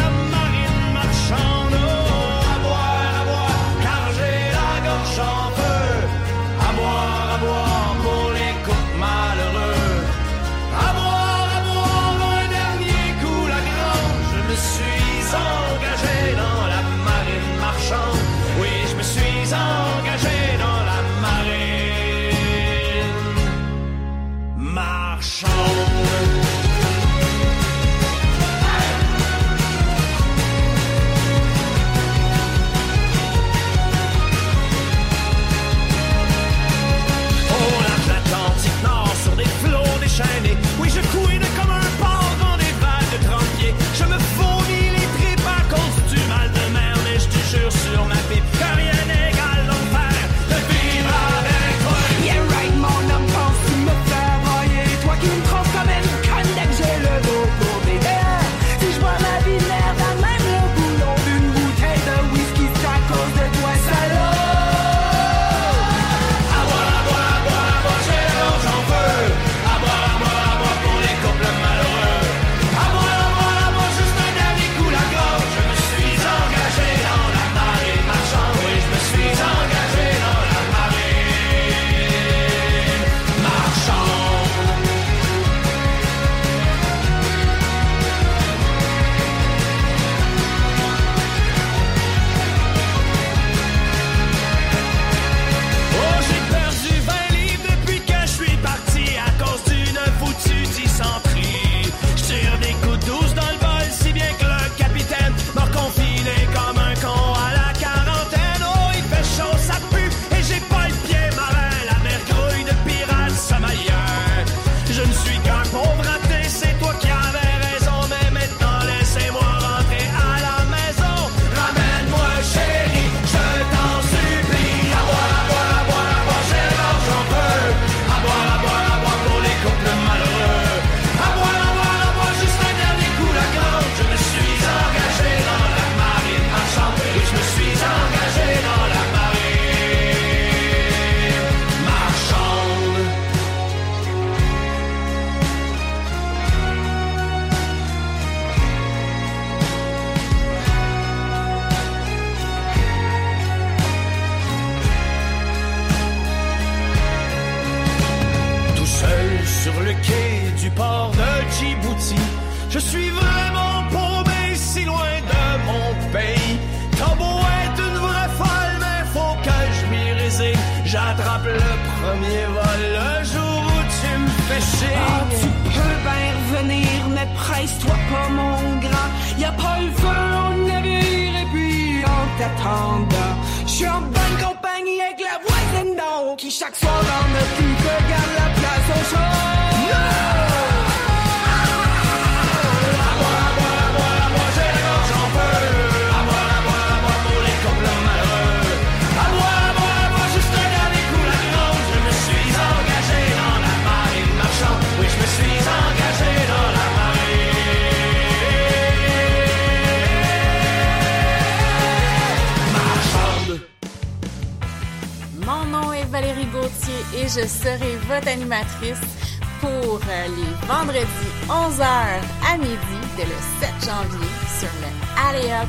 pour 219.60 219.70
euh, 219.70 220.26
les 220.36 220.66
vendredis 220.66 221.06
11h 221.48 221.82
à 221.82 222.58
midi 222.58 222.76
dès 223.16 223.24
le 223.24 223.30
7 223.60 223.70
janvier 223.84 224.28
sur 224.58 224.68
le 224.82 225.28
Alley 225.28 225.52
Up 225.52 225.68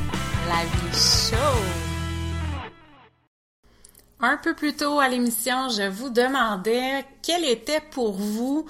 La 0.49 0.63
Vie 0.65 0.97
Show. 0.97 1.57
Un 4.19 4.35
peu 4.37 4.55
plus 4.55 4.75
tôt 4.75 4.99
à 4.99 5.07
l'émission, 5.07 5.69
je 5.69 5.87
vous 5.87 6.09
demandais 6.09 7.05
quel 7.21 7.45
était 7.45 7.81
pour 7.91 8.13
vous 8.13 8.65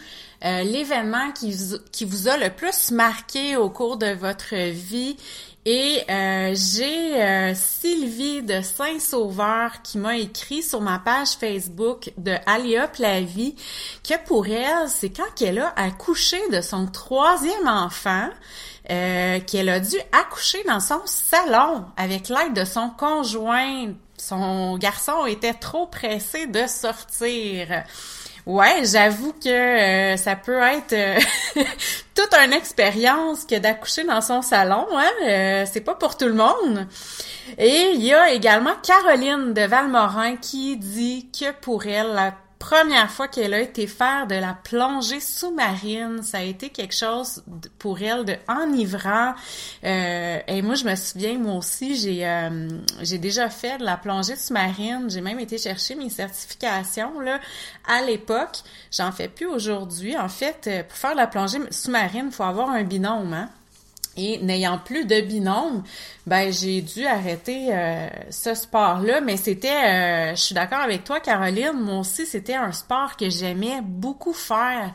euh, 0.45 0.63
l'événement 0.63 1.31
qui 1.31 2.05
vous 2.05 2.27
a 2.27 2.38
le 2.38 2.49
plus 2.49 2.91
marqué 2.91 3.55
au 3.55 3.69
cours 3.69 3.97
de 3.97 4.13
votre 4.13 4.55
vie. 4.69 5.17
Et 5.70 6.01
euh, 6.09 6.55
j'ai 6.55 7.22
euh, 7.22 7.53
Sylvie 7.53 8.41
de 8.41 8.61
Saint-Sauveur 8.61 9.82
qui 9.84 9.97
m'a 9.97 10.15
écrit 10.15 10.63
sur 10.63 10.80
ma 10.80 10.97
page 10.97 11.32
Facebook 11.32 12.13
de 12.18 12.36
Aléop 12.45 12.95
la 12.99 13.20
vie 13.20 13.53
que 14.01 14.13
pour 14.26 14.47
elle, 14.47 14.88
c'est 14.88 15.09
quand 15.09 15.41
elle 15.41 15.59
a 15.59 15.74
accouché 15.76 16.38
de 16.53 16.61
son 16.61 16.86
troisième 16.86 17.68
enfant, 17.68 18.30
euh, 18.89 19.41
qu'elle 19.41 19.68
a 19.68 19.82
dû 19.82 19.97
accoucher 20.13 20.63
dans 20.63 20.80
son 20.80 21.01
salon 21.03 21.84
avec 21.97 22.30
l'aide 22.30 22.53
de 22.53 22.63
son 22.63 22.89
conjoint. 22.91 23.91
Son 24.15 24.78
garçon 24.78 25.26
était 25.26 25.53
trop 25.53 25.88
pressé 25.88 26.47
de 26.47 26.65
sortir. 26.65 27.84
Ouais, 28.48 28.86
j'avoue 28.86 29.34
que 29.34 29.50
euh, 29.50 30.16
ça 30.16 30.38
peut 30.38 30.62
être 30.62 30.93
euh, 30.93 31.20
toute 32.16 32.34
une 32.34 32.54
expérience 32.54 33.43
que 33.43 33.60
d'accoucher 33.60 34.06
dans 34.06 34.22
son 34.22 34.41
salon. 34.41 34.88
Hein? 34.93 35.12
Euh, 35.26 35.66
c'est 35.70 35.82
pas 35.82 35.95
pour 35.95 36.16
tout 36.16 36.28
le 36.28 36.34
monde. 36.34 36.88
Et 37.58 37.91
il 37.93 38.02
y 38.02 38.14
a 38.14 38.32
également 38.32 38.72
Caroline 38.82 39.54
de 39.54 39.64
Valmorin 39.64 40.38
qui 40.38 40.78
dit 40.78 41.30
que 41.38 41.52
pour 41.60 41.88
elle, 41.88 42.14
la 42.14 42.36
première 42.60 43.10
fois 43.10 43.28
qu'elle 43.28 43.53
a 43.53 43.60
été 43.60 43.88
faire 43.88 44.28
de 44.28 44.36
la 44.36 44.53
plongée 44.53 45.20
sous-marine, 45.20 46.24
ça 46.24 46.39
a 46.39 46.41
été 46.41 46.70
quelque 46.70 46.95
chose 46.95 47.43
pour 47.80 48.01
elle 48.01 48.26
de 48.26 48.36
enivrant. 48.47 49.34
Euh, 49.84 50.39
et 50.47 50.62
moi, 50.62 50.76
je 50.76 50.86
me 50.86 50.95
souviens, 50.95 51.38
moi 51.38 51.55
aussi, 51.55 51.95
j'ai 51.95 52.28
euh, 52.28 52.70
j'ai 53.01 53.18
déjà 53.18 53.49
fait 53.49 53.78
de 53.78 53.86
la 53.86 53.97
plongée 53.97 54.36
sous-marine. 54.36 55.10
J'ai 55.10 55.22
même 55.22 55.39
été 55.39 55.58
chercher 55.58 55.95
mes 55.95 56.10
certifications 56.10 57.20
là 57.20 57.39
à 57.88 58.01
l'époque. 58.01 58.60
J'en 58.91 59.12
fais 59.12 59.28
plus 59.28 59.45
aujourd'hui. 59.45 60.18
En 60.18 60.30
fait, 60.30 60.68
euh, 60.68 60.84
pour 60.84 60.97
faire 60.97 61.12
de 61.12 61.18
la 61.18 61.28
plongée 61.28 61.60
sous-marine, 61.72 62.32
faut 62.32 62.43
avoir 62.43 62.70
un 62.70 62.84
binôme. 62.84 63.34
Hein? 63.34 63.49
Et 64.18 64.39
n'ayant 64.39 64.80
plus 64.80 65.05
de 65.05 65.22
binôme, 65.22 65.84
ben 66.26 66.51
j'ai 66.51 66.82
dû 66.82 67.05
arrêter 67.05 67.68
euh, 67.72 68.07
ce 68.32 68.55
sport-là. 68.55 69.22
Mais 69.22 69.38
c'était, 69.38 69.70
euh, 69.70 70.36
je 70.36 70.41
suis 70.41 70.55
d'accord 70.55 70.80
avec 70.80 71.03
toi, 71.03 71.20
Caroline. 71.20 71.74
Moi 71.74 71.99
aussi, 71.99 72.26
c'était 72.26 72.55
un 72.55 72.72
sport 72.72 73.15
que 73.15 73.30
j'aimais 73.30 73.82
beaucoup 73.84 74.34
faire. 74.34 74.93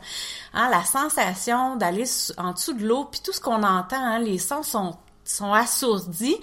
Hein, 0.53 0.69
la 0.69 0.83
sensation 0.83 1.77
d'aller 1.77 2.03
en 2.37 2.51
dessous 2.51 2.73
de 2.73 2.85
l'eau, 2.85 3.05
puis 3.05 3.21
tout 3.23 3.31
ce 3.31 3.39
qu'on 3.39 3.63
entend, 3.63 3.95
hein, 3.95 4.19
les 4.19 4.37
sons 4.37 4.63
sont 4.63 4.97
sont 5.25 5.53
assourdis. 5.53 6.37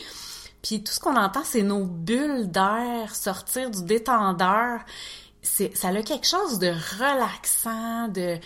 Puis 0.63 0.83
tout 0.83 0.93
ce 0.93 1.01
qu'on 1.01 1.17
entend, 1.17 1.43
c'est 1.45 1.63
nos 1.63 1.85
bulles 1.85 2.51
d'air 2.51 3.15
sortir 3.15 3.71
du 3.71 3.83
détendeur. 3.85 4.81
C'est, 5.43 5.75
ça 5.77 5.89
a 5.89 6.03
quelque 6.03 6.27
chose 6.27 6.59
de 6.59 6.69
relaxant, 6.69 8.09
de, 8.09 8.39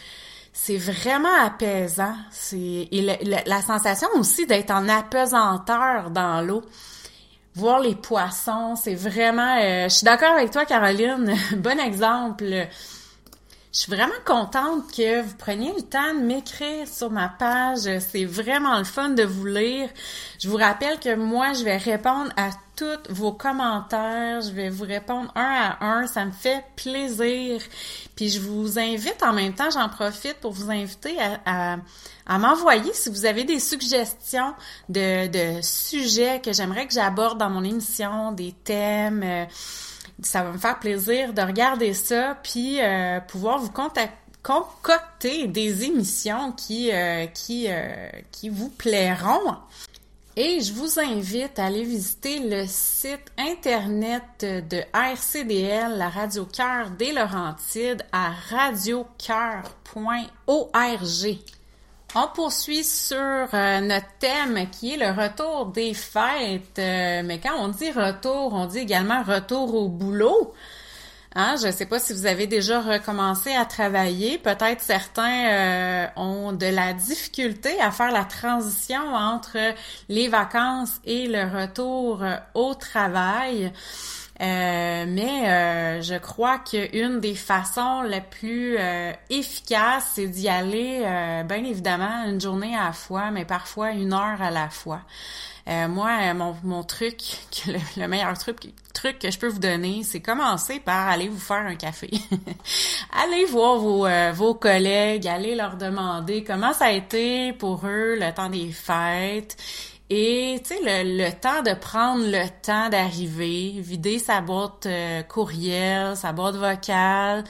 c'est 0.67 0.79
vraiment 0.79 1.43
apaisant. 1.43 2.15
C'est, 2.31 2.57
et 2.91 3.03
la 3.45 3.61
sensation 3.61 4.09
aussi 4.15 4.47
d'être 4.47 4.71
en 4.71 4.89
apesanteur 4.89 6.11
dans 6.11 6.41
l'eau. 6.41 6.63
Voir 7.55 7.81
les 7.81 7.95
poissons, 7.95 8.75
c'est 8.75 8.95
vraiment, 8.95 9.59
euh, 9.61 9.85
je 9.85 9.95
suis 9.97 10.05
d'accord 10.07 10.33
avec 10.33 10.51
toi, 10.51 10.65
Caroline. 10.65 11.35
bon 11.59 11.79
exemple. 11.79 12.67
Je 13.75 13.81
suis 13.81 13.93
vraiment 13.93 14.15
contente 14.25 14.85
que 14.97 15.23
vous 15.23 15.35
preniez 15.35 15.73
le 15.75 15.83
temps 15.83 16.15
de 16.15 16.21
m'écrire 16.21 16.87
sur 16.87 17.11
ma 17.11 17.29
page. 17.29 17.81
C'est 18.09 18.25
vraiment 18.25 18.79
le 18.79 18.85
fun 18.85 19.09
de 19.09 19.25
vous 19.25 19.47
lire. 19.47 19.89
Je 20.39 20.49
vous 20.49 20.57
rappelle 20.57 21.01
que 21.01 21.17
moi, 21.17 21.55
je 21.55 21.65
vais 21.65 21.77
répondre 21.77 22.31
à 22.37 22.51
tous 22.77 23.01
vos 23.13 23.33
commentaires. 23.33 24.43
Je 24.43 24.53
vais 24.53 24.71
vous 24.71 24.85
répondre 24.85 25.29
un 25.35 25.75
à 25.81 25.85
un. 25.85 26.07
Ça 26.07 26.25
me 26.25 26.31
fait 26.31 26.65
plaisir. 26.77 27.61
Puis 28.15 28.29
je 28.29 28.39
vous 28.39 28.79
invite 28.79 29.21
en 29.25 29.33
même 29.33 29.55
temps, 29.55 29.71
j'en 29.73 29.89
profite 29.89 30.35
pour 30.35 30.53
vous 30.53 30.71
inviter 30.71 31.17
à, 31.21 31.41
à, 31.45 31.77
à 32.27 32.39
m'envoyer 32.39 32.93
si 32.95 33.11
vous 33.11 33.25
avez 33.27 33.43
des 33.43 33.59
suggestions 33.59 34.55
de, 34.89 35.27
de 35.27 35.61
sujets 35.63 36.41
que 36.41 36.53
j'aimerais 36.53 36.87
que 36.87 36.95
j'aborde 36.95 37.39
dans 37.39 37.51
mon 37.51 37.65
émission, 37.65 38.31
des 38.31 38.53
thèmes. 38.53 39.25
euh, 39.25 39.47
ça 40.23 40.43
va 40.43 40.53
me 40.53 40.59
faire 40.59 40.79
plaisir 40.79 41.33
de 41.33 41.43
regarder 41.43 41.95
ça, 41.95 42.39
puis 42.43 42.81
euh, 42.81 43.21
pouvoir 43.21 43.59
vous 43.59 43.73
concocter 44.43 45.47
des 45.47 45.85
émissions 45.85 46.53
qui, 46.53 46.93
euh, 46.93 47.27
qui, 47.27 47.67
euh, 47.69 48.09
qui 48.31 48.49
vous 48.49 48.71
plairont. 48.71 49.57
Et 50.37 50.61
je 50.61 50.73
vous 50.73 50.99
invite 50.99 51.61
à 51.61 51.67
aller 51.67 51.85
visiter 51.85 52.41
le 52.41 52.65
site 52.67 53.31
internet 53.39 54.41
de 54.41 54.83
RCDL, 54.93 55.97
la 55.97 56.09
Radio 56.09 56.45
Cœur 56.45 56.91
des 56.91 57.13
Laurentides, 57.13 58.05
à 58.11 58.33
radiocoeur.org. 58.51 61.39
On 62.17 62.29
poursuit 62.29 62.85
sur 62.85 63.19
euh, 63.19 63.81
notre 63.81 64.07
thème 64.21 64.71
qui 64.71 64.95
est 64.95 64.97
le 64.97 65.11
retour 65.11 65.67
des 65.67 65.95
fêtes. 65.95 66.79
Euh, 66.79 67.23
mais 67.25 67.41
quand 67.41 67.57
on 67.59 67.69
dit 67.69 67.91
retour, 67.91 68.55
on 68.55 68.67
dit 68.67 68.79
également 68.79 69.25
retour 69.25 69.75
au 69.75 69.89
boulot. 69.89 70.55
Hein, 71.35 71.57
je 71.61 71.67
ne 71.67 71.73
sais 71.73 71.87
pas 71.87 71.99
si 71.99 72.13
vous 72.13 72.27
avez 72.27 72.47
déjà 72.47 72.81
recommencé 72.81 73.53
à 73.57 73.65
travailler. 73.65 74.39
Peut-être 74.39 74.81
certains 74.81 75.49
euh, 75.49 76.07
ont 76.15 76.53
de 76.53 76.67
la 76.67 76.93
difficulté 76.93 77.81
à 77.81 77.91
faire 77.91 78.13
la 78.13 78.25
transition 78.25 79.03
entre 79.13 79.59
les 80.09 80.29
vacances 80.29 81.01
et 81.05 81.27
le 81.27 81.43
retour 81.43 82.23
au 82.55 82.75
travail. 82.75 83.73
Euh, 84.45 85.07
mais 85.09 85.49
euh, 85.49 86.03
je 86.03 86.17
crois 86.17 86.59
qu'une 86.59 87.21
des 87.21 87.35
façons 87.35 88.03
les 88.03 88.21
plus 88.21 88.77
euh, 88.79 89.13
efficaces, 89.31 90.13
c'est 90.15 90.27
d'y 90.27 90.49
aller, 90.49 91.03
euh, 91.03 91.45
bien 91.45 91.65
évidemment, 91.65 92.25
une 92.27 92.41
journée 92.41 92.77
à 92.77 92.87
la 92.87 92.93
fois, 92.93 93.31
mais 93.31 93.47
parfois 93.47 93.93
une 93.93 94.13
heure 94.13 94.43
à 94.43 94.51
la 94.51 94.69
fois. 94.69 95.01
Euh, 95.67 95.89
moi, 95.89 96.35
mon, 96.35 96.55
mon 96.63 96.83
truc, 96.83 97.17
le, 97.67 97.79
le 97.97 98.07
meilleur 98.07 98.37
truc, 98.37 98.59
truc 98.93 99.19
que 99.19 99.31
je 99.31 99.39
peux 99.39 99.49
vous 99.49 99.61
donner, 99.61 100.03
c'est 100.03 100.21
commencer 100.21 100.79
par 100.79 101.09
aller 101.09 101.29
vous 101.29 101.39
faire 101.39 101.65
un 101.65 101.77
café. 101.77 102.11
allez 103.25 103.47
voir 103.47 103.79
vos, 103.79 104.07
vos 104.35 104.55
collègues, 104.55 105.27
allez 105.27 105.55
leur 105.55 105.79
demander 105.79 106.45
comment 106.45 106.75
ça 106.75 106.87
a 106.87 106.93
été 106.93 107.55
pour 107.55 107.87
eux 107.87 108.17
le 108.21 108.35
temps 108.35 108.51
des 108.51 108.73
fêtes. 108.73 109.57
Et 110.11 110.61
tu 110.63 110.75
sais, 110.75 110.81
le, 110.83 111.25
le 111.25 111.33
temps 111.33 111.63
de 111.63 111.75
prendre 111.75 112.25
le 112.25 112.47
temps 112.63 112.89
d'arriver, 112.89 113.75
vider 113.79 114.19
sa 114.19 114.41
boîte 114.41 114.87
euh, 114.87 115.23
courriel, 115.23 116.17
sa 116.17 116.33
boîte 116.33 116.57
vocale, 116.57 117.45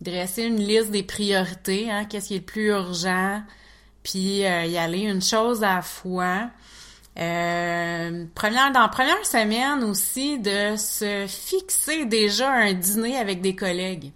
dresser 0.00 0.44
une 0.44 0.58
liste 0.60 0.90
des 0.90 1.02
priorités, 1.02 1.90
hein, 1.90 2.04
qu'est-ce 2.04 2.28
qui 2.28 2.34
est 2.34 2.38
le 2.38 2.44
plus 2.44 2.66
urgent, 2.66 3.42
puis 4.02 4.44
euh, 4.44 4.66
y 4.66 4.76
aller 4.76 5.00
une 5.00 5.22
chose 5.22 5.64
à 5.64 5.76
la 5.76 5.82
fois. 5.82 6.50
Euh, 7.18 8.26
première, 8.34 8.72
dans 8.72 8.82
la 8.82 8.88
première 8.88 9.24
semaine 9.24 9.82
aussi, 9.84 10.38
de 10.38 10.76
se 10.76 11.26
fixer 11.26 12.04
déjà 12.04 12.50
un 12.50 12.74
dîner 12.74 13.16
avec 13.16 13.40
des 13.40 13.56
collègues. 13.56 14.12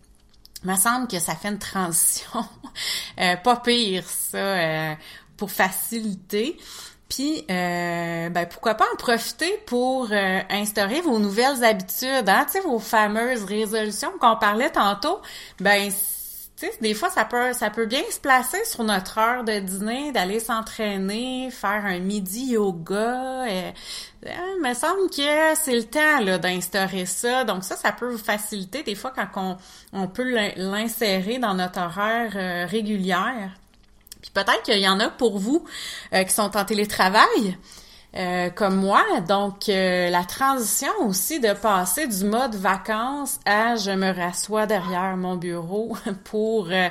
Il 0.63 0.71
me 0.71 0.77
semble 0.77 1.09
que 1.09 1.19
ça 1.19 1.35
fait 1.35 1.49
une 1.49 1.59
transition 1.59 2.45
euh, 3.21 3.37
pas 3.37 3.57
pire, 3.57 4.05
ça, 4.07 4.37
euh, 4.37 4.95
pour 5.37 5.51
faciliter. 5.51 6.59
Puis, 7.11 7.45
euh, 7.51 8.29
ben, 8.31 8.47
pourquoi 8.47 8.75
pas 8.75 8.87
en 8.93 8.97
profiter 8.97 9.61
pour 9.67 10.09
euh, 10.13 10.41
instaurer 10.49 11.01
vos 11.01 11.19
nouvelles 11.19 11.65
habitudes, 11.65 12.29
hein? 12.29 12.47
Tu 12.47 12.53
sais, 12.53 12.61
vos 12.61 12.79
fameuses 12.79 13.43
résolutions 13.45 14.13
qu'on 14.21 14.37
parlait 14.37 14.71
tantôt. 14.71 15.21
Ben, 15.59 15.91
tu 15.91 16.67
sais, 16.67 16.73
des 16.81 16.95
fois, 16.95 17.11
ça 17.11 17.25
peut, 17.25 17.53
ça 17.53 17.69
peut 17.69 17.87
bien 17.87 18.03
se 18.13 18.21
placer 18.21 18.65
sur 18.65 18.85
notre 18.85 19.19
heure 19.19 19.43
de 19.43 19.59
dîner, 19.59 20.13
d'aller 20.13 20.39
s'entraîner, 20.39 21.51
faire 21.51 21.85
un 21.85 21.99
midi 21.99 22.53
yoga. 22.53 23.45
Euh, 23.49 23.71
il 24.25 24.63
me 24.63 24.73
semble 24.75 25.11
que 25.11 25.57
c'est 25.57 25.75
le 25.75 25.85
temps 25.85 26.21
là 26.21 26.39
d'instaurer 26.39 27.07
ça. 27.07 27.43
Donc 27.43 27.65
ça, 27.65 27.75
ça 27.75 27.91
peut 27.91 28.09
vous 28.09 28.19
faciliter 28.19 28.85
des 28.85 28.95
fois 28.95 29.13
quand 29.13 29.27
on, 29.35 29.57
on 29.93 30.07
peut 30.07 30.31
l'insérer 30.57 31.39
dans 31.39 31.55
notre 31.55 31.81
horaire 31.81 32.33
euh, 32.37 32.67
régulière. 32.67 33.51
Puis 34.23 34.31
peut-être 34.33 34.63
qu'il 34.63 34.79
y 34.79 34.89
en 34.89 35.01
a 35.01 35.09
pour 35.09 35.39
vous 35.39 35.65
euh, 36.13 36.25
qui 36.25 36.33
sont 36.33 36.57
en 36.57 36.65
télétravail. 36.65 37.57
Euh, 38.17 38.51
comme 38.51 38.75
moi. 38.75 39.05
Donc, 39.29 39.69
euh, 39.69 40.11
la 40.11 40.25
transition 40.25 40.91
aussi 41.03 41.39
de 41.39 41.53
passer 41.53 42.09
du 42.09 42.25
mode 42.25 42.57
vacances 42.57 43.39
à 43.47 43.77
je 43.77 43.93
me 43.93 44.13
rassois 44.13 44.67
derrière 44.67 45.17
mon 45.17 45.37
bureau 45.37 45.97
pour 46.25 46.67
euh, 46.73 46.89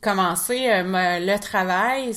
commencer 0.00 0.82
me, 0.82 1.24
le 1.24 1.38
travail, 1.38 2.12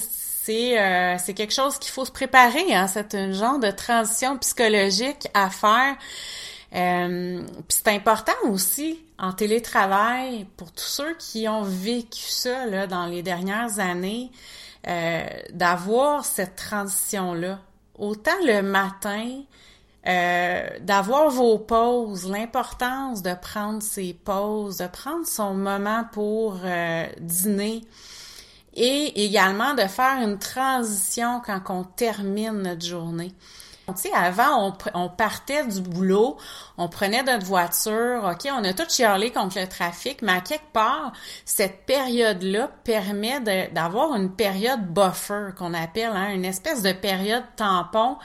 c'est 0.46 0.80
euh, 0.80 1.18
c'est 1.18 1.34
quelque 1.34 1.54
chose 1.54 1.78
qu'il 1.80 1.92
faut 1.92 2.06
se 2.06 2.12
préparer. 2.12 2.74
Hein, 2.74 2.88
c'est 2.88 3.16
un 3.16 3.32
genre 3.32 3.60
de 3.60 3.72
transition 3.72 4.38
psychologique 4.38 5.28
à 5.34 5.50
faire. 5.50 5.96
Euh, 6.76 7.42
puis 7.68 7.78
c'est 7.84 7.90
important 7.90 8.34
aussi 8.50 9.05
en 9.18 9.34
télétravail, 9.34 10.46
pour 10.58 10.72
tous 10.72 10.84
ceux 10.84 11.16
qui 11.16 11.48
ont 11.48 11.64
vécu 11.64 12.22
ça 12.30 12.88
dans 12.88 13.06
les 13.06 13.24
dernières 13.24 13.80
années, 13.80 14.32
euh, 14.88 15.26
d'avoir 15.52 16.26
cette 16.26 16.56
transition-là. 16.56 17.60
Autant 17.98 18.38
le 18.46 18.62
matin, 18.62 19.42
euh, 20.08 20.68
d'avoir 20.82 21.30
vos 21.30 21.58
pauses, 21.58 22.30
l'importance 22.30 23.24
de 23.24 23.34
prendre 23.34 23.82
ses 23.82 24.14
pauses, 24.14 24.78
de 24.78 24.88
prendre 24.88 25.26
son 25.26 25.56
moment 25.56 26.06
pour 26.12 26.60
euh, 26.64 27.08
dîner 27.20 27.82
et 28.76 29.26
également 29.26 29.74
de 29.74 29.88
faire 29.88 30.22
une 30.22 30.38
transition 30.38 31.42
quand 31.44 31.62
on 31.70 31.84
termine 31.84 32.62
notre 32.62 32.86
journée. 32.86 33.34
Tu 33.88 34.10
sais, 34.10 34.14
avant, 34.14 34.76
on, 34.96 35.10
partait 35.10 35.66
du 35.68 35.80
boulot, 35.80 36.38
on 36.78 36.90
prenait 36.90 37.22
notre 37.22 37.46
voiture, 37.46 38.24
OK, 38.24 38.52
on 38.52 38.64
a 38.64 38.74
tout 38.74 38.90
chialé 38.90 39.32
contre 39.32 39.60
le 39.60 39.68
trafic, 39.68 40.24
mais 40.24 40.32
à 40.32 40.42
quelque 40.42 40.72
part, 40.74 41.12
cette 41.46 41.86
période-là 41.86 42.72
permet 42.84 43.40
d'avoir 43.72 44.16
une 44.16 44.32
période 44.32 44.88
buffer 44.88 45.50
qu'on 45.56 45.76
appelle, 45.76 46.14
hein, 46.16 46.34
une 46.34 46.46
espèce 46.46 46.82
de 46.82 46.94
période 46.94 47.44
tampon 47.56 48.18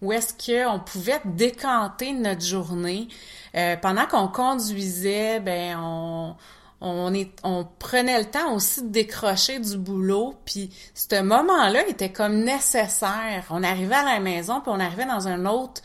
où 0.00 0.12
est-ce 0.12 0.32
qu'on 0.32 0.78
pouvait 0.78 1.20
décanter 1.24 2.12
notre 2.12 2.42
journée. 2.42 3.08
Euh, 3.54 3.76
pendant 3.76 4.06
qu'on 4.06 4.28
conduisait, 4.28 5.40
ben 5.40 5.78
on 5.78 6.36
on, 6.80 7.66
prenait 7.78 8.18
le 8.18 8.24
temps 8.24 8.54
aussi 8.54 8.82
de 8.82 8.88
décrocher 8.88 9.58
du 9.58 9.76
boulot, 9.76 10.34
puis 10.44 10.70
ce 10.94 11.20
moment-là 11.20 11.86
était 11.88 12.12
comme 12.12 12.42
nécessaire. 12.44 13.44
On 13.50 13.62
arrivait 13.62 13.96
à 13.96 14.04
la 14.04 14.20
maison, 14.20 14.60
puis 14.60 14.72
on 14.74 14.80
arrivait 14.80 15.04
dans 15.04 15.28
un 15.28 15.44
autre, 15.44 15.82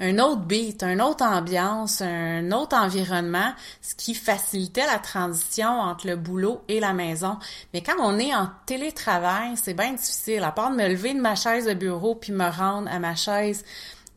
un 0.00 0.18
autre 0.18 0.40
beat, 0.40 0.82
une 0.82 1.00
autre 1.00 1.24
ambiance, 1.24 2.00
un 2.00 2.50
autre 2.50 2.76
environnement, 2.76 3.52
ce 3.82 3.94
qui 3.94 4.14
facilitait 4.14 4.86
la 4.86 4.98
transition 4.98 5.68
entre 5.68 6.08
le 6.08 6.16
boulot 6.16 6.62
et 6.66 6.80
la 6.80 6.92
maison. 6.92 7.38
Mais 7.72 7.82
quand 7.82 7.96
on 8.00 8.18
est 8.18 8.34
en 8.34 8.48
télétravail, 8.66 9.52
c'est 9.56 9.74
bien 9.74 9.92
difficile. 9.92 10.42
À 10.42 10.50
part 10.50 10.72
de 10.72 10.76
me 10.76 10.88
lever 10.88 11.14
de 11.14 11.20
ma 11.20 11.36
chaise 11.36 11.66
de 11.66 11.74
bureau 11.74 12.16
puis 12.16 12.32
me 12.32 12.50
rendre 12.50 12.90
à 12.90 12.98
ma 12.98 13.14
chaise 13.14 13.64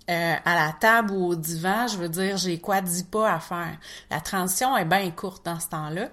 euh, 0.09 0.35
à 0.45 0.55
la 0.55 0.73
table 0.79 1.11
ou 1.13 1.27
au 1.27 1.35
divan, 1.35 1.87
je 1.87 1.97
veux 1.97 2.09
dire, 2.09 2.37
j'ai 2.37 2.59
quoi 2.59 2.81
dix 2.81 3.03
pas 3.03 3.33
à 3.33 3.39
faire. 3.39 3.77
La 4.11 4.21
transition 4.21 4.77
est 4.77 4.85
bien 4.85 5.09
courte 5.11 5.45
dans 5.45 5.59
ce 5.59 5.69
temps-là. 5.69 6.09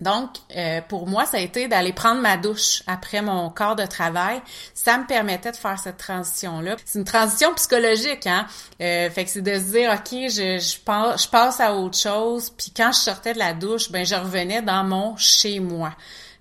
Donc, 0.00 0.30
euh, 0.56 0.80
pour 0.88 1.06
moi, 1.06 1.24
ça 1.24 1.38
a 1.38 1.40
été 1.40 1.68
d'aller 1.68 1.92
prendre 1.92 2.20
ma 2.20 2.36
douche 2.36 2.82
après 2.86 3.22
mon 3.22 3.48
corps 3.48 3.76
de 3.76 3.86
travail. 3.86 4.42
Ça 4.74 4.98
me 4.98 5.06
permettait 5.06 5.52
de 5.52 5.56
faire 5.56 5.78
cette 5.78 5.96
transition-là. 5.96 6.76
C'est 6.84 6.98
une 6.98 7.04
transition 7.04 7.54
psychologique, 7.54 8.26
hein. 8.26 8.46
Euh, 8.82 9.08
fait 9.08 9.24
que 9.24 9.30
c'est 9.30 9.42
de 9.42 9.54
se 9.54 9.72
dire, 9.72 9.92
ok, 9.92 10.10
je, 10.28 10.58
je, 10.58 10.78
passe, 10.80 11.24
je 11.24 11.28
passe 11.28 11.60
à 11.60 11.74
autre 11.74 11.96
chose. 11.96 12.50
Puis 12.50 12.72
quand 12.76 12.92
je 12.92 12.98
sortais 12.98 13.32
de 13.32 13.38
la 13.38 13.54
douche, 13.54 13.90
ben 13.90 14.04
je 14.04 14.16
revenais 14.16 14.62
dans 14.62 14.84
mon 14.84 15.16
chez 15.16 15.60
moi, 15.60 15.94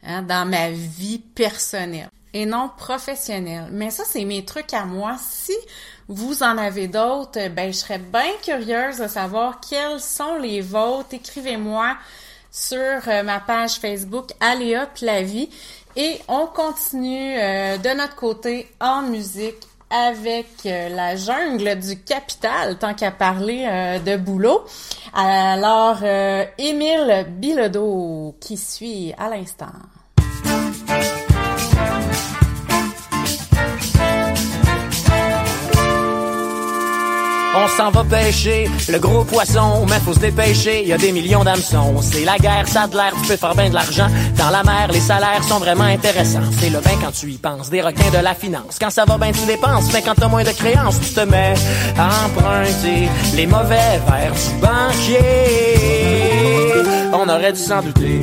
hein, 0.03 0.23
dans 0.23 0.45
ma 0.49 0.71
vie 0.71 1.19
personnelle 1.19 2.09
et 2.33 2.45
non 2.45 2.69
professionnelle. 2.75 3.67
Mais 3.71 3.91
ça, 3.91 4.03
c'est 4.05 4.25
mes 4.25 4.43
trucs 4.43 4.73
à 4.73 4.85
moi. 4.85 5.15
Si 5.21 5.53
vous 6.09 6.43
en 6.43 6.57
avez 6.57 6.87
d'autres, 6.87 7.47
ben 7.49 7.71
je 7.71 7.77
serais 7.77 7.99
bien 7.99 8.33
curieuse 8.43 8.97
de 8.97 9.07
savoir 9.07 9.59
quels 9.61 10.01
sont 10.01 10.37
les 10.37 10.59
vôtres. 10.61 11.13
Écrivez-moi 11.13 11.95
sur 12.51 12.77
euh, 12.77 13.23
ma 13.23 13.39
page 13.39 13.75
Facebook 13.75 14.31
Aléa 14.39 14.85
Plavie 14.85 15.49
et 15.95 16.19
on 16.27 16.45
continue 16.47 17.35
euh, 17.37 17.77
de 17.77 17.89
notre 17.97 18.15
côté 18.15 18.69
en 18.79 19.03
musique 19.03 19.67
avec 19.89 20.47
euh, 20.65 20.89
la 20.89 21.15
jungle 21.15 21.79
du 21.79 21.99
capital, 22.01 22.77
tant 22.77 22.93
qu'à 22.93 23.11
parler 23.11 23.99
de 24.03 24.17
boulot. 24.17 24.63
Alors, 25.13 26.03
Émile 26.57 27.27
Bilodeau 27.29 28.35
qui 28.39 28.57
suit 28.57 29.13
à 29.17 29.29
l'instant. 29.29 29.71
On 37.55 37.67
s'en 37.67 37.91
va 37.91 38.03
pêcher 38.03 38.67
le 38.89 38.97
gros 38.97 39.23
poisson, 39.23 39.85
mais 39.87 39.99
faut 39.99 40.13
se 40.13 40.19
dépêcher, 40.19 40.85
y 40.85 40.93
a 40.93 40.97
des 40.97 41.11
millions 41.11 41.43
d'hameçons. 41.43 42.01
C'est 42.01 42.25
la 42.25 42.37
guerre, 42.37 42.67
ça 42.67 42.87
de 42.87 42.95
l'air, 42.95 43.13
tu 43.21 43.27
peux 43.27 43.37
faire 43.37 43.53
bien 43.53 43.69
de 43.69 43.75
l'argent. 43.75 44.07
Dans 44.37 44.49
la 44.49 44.63
mer, 44.63 44.89
les 44.91 44.99
salaires 44.99 45.43
sont 45.43 45.59
vraiment 45.59 45.83
intéressants. 45.83 46.39
C'est 46.59 46.69
le 46.69 46.79
bain 46.79 46.97
quand 47.01 47.11
tu 47.11 47.29
y 47.29 47.37
penses, 47.37 47.69
des 47.69 47.81
requins 47.81 48.09
de 48.11 48.23
la 48.23 48.33
finance. 48.33 48.77
Quand 48.81 48.89
ça 48.89 49.05
va 49.05 49.17
bien, 49.19 49.31
tu 49.31 49.45
dépenses, 49.45 49.93
mais 49.93 50.01
quand 50.01 50.15
t'as 50.15 50.27
moins 50.27 50.43
de 50.43 50.51
créances, 50.51 50.99
tu 50.99 51.13
te 51.13 51.21
mets 51.21 51.53
à 51.97 52.25
emprunter 52.25 53.07
les 53.35 53.45
mauvais 53.45 54.01
vers 54.07 54.33
du 54.33 54.55
banquier. 54.59 55.23
On 57.13 57.29
aurait 57.29 57.53
dû 57.53 57.59
s'en 57.59 57.81
douter. 57.81 58.21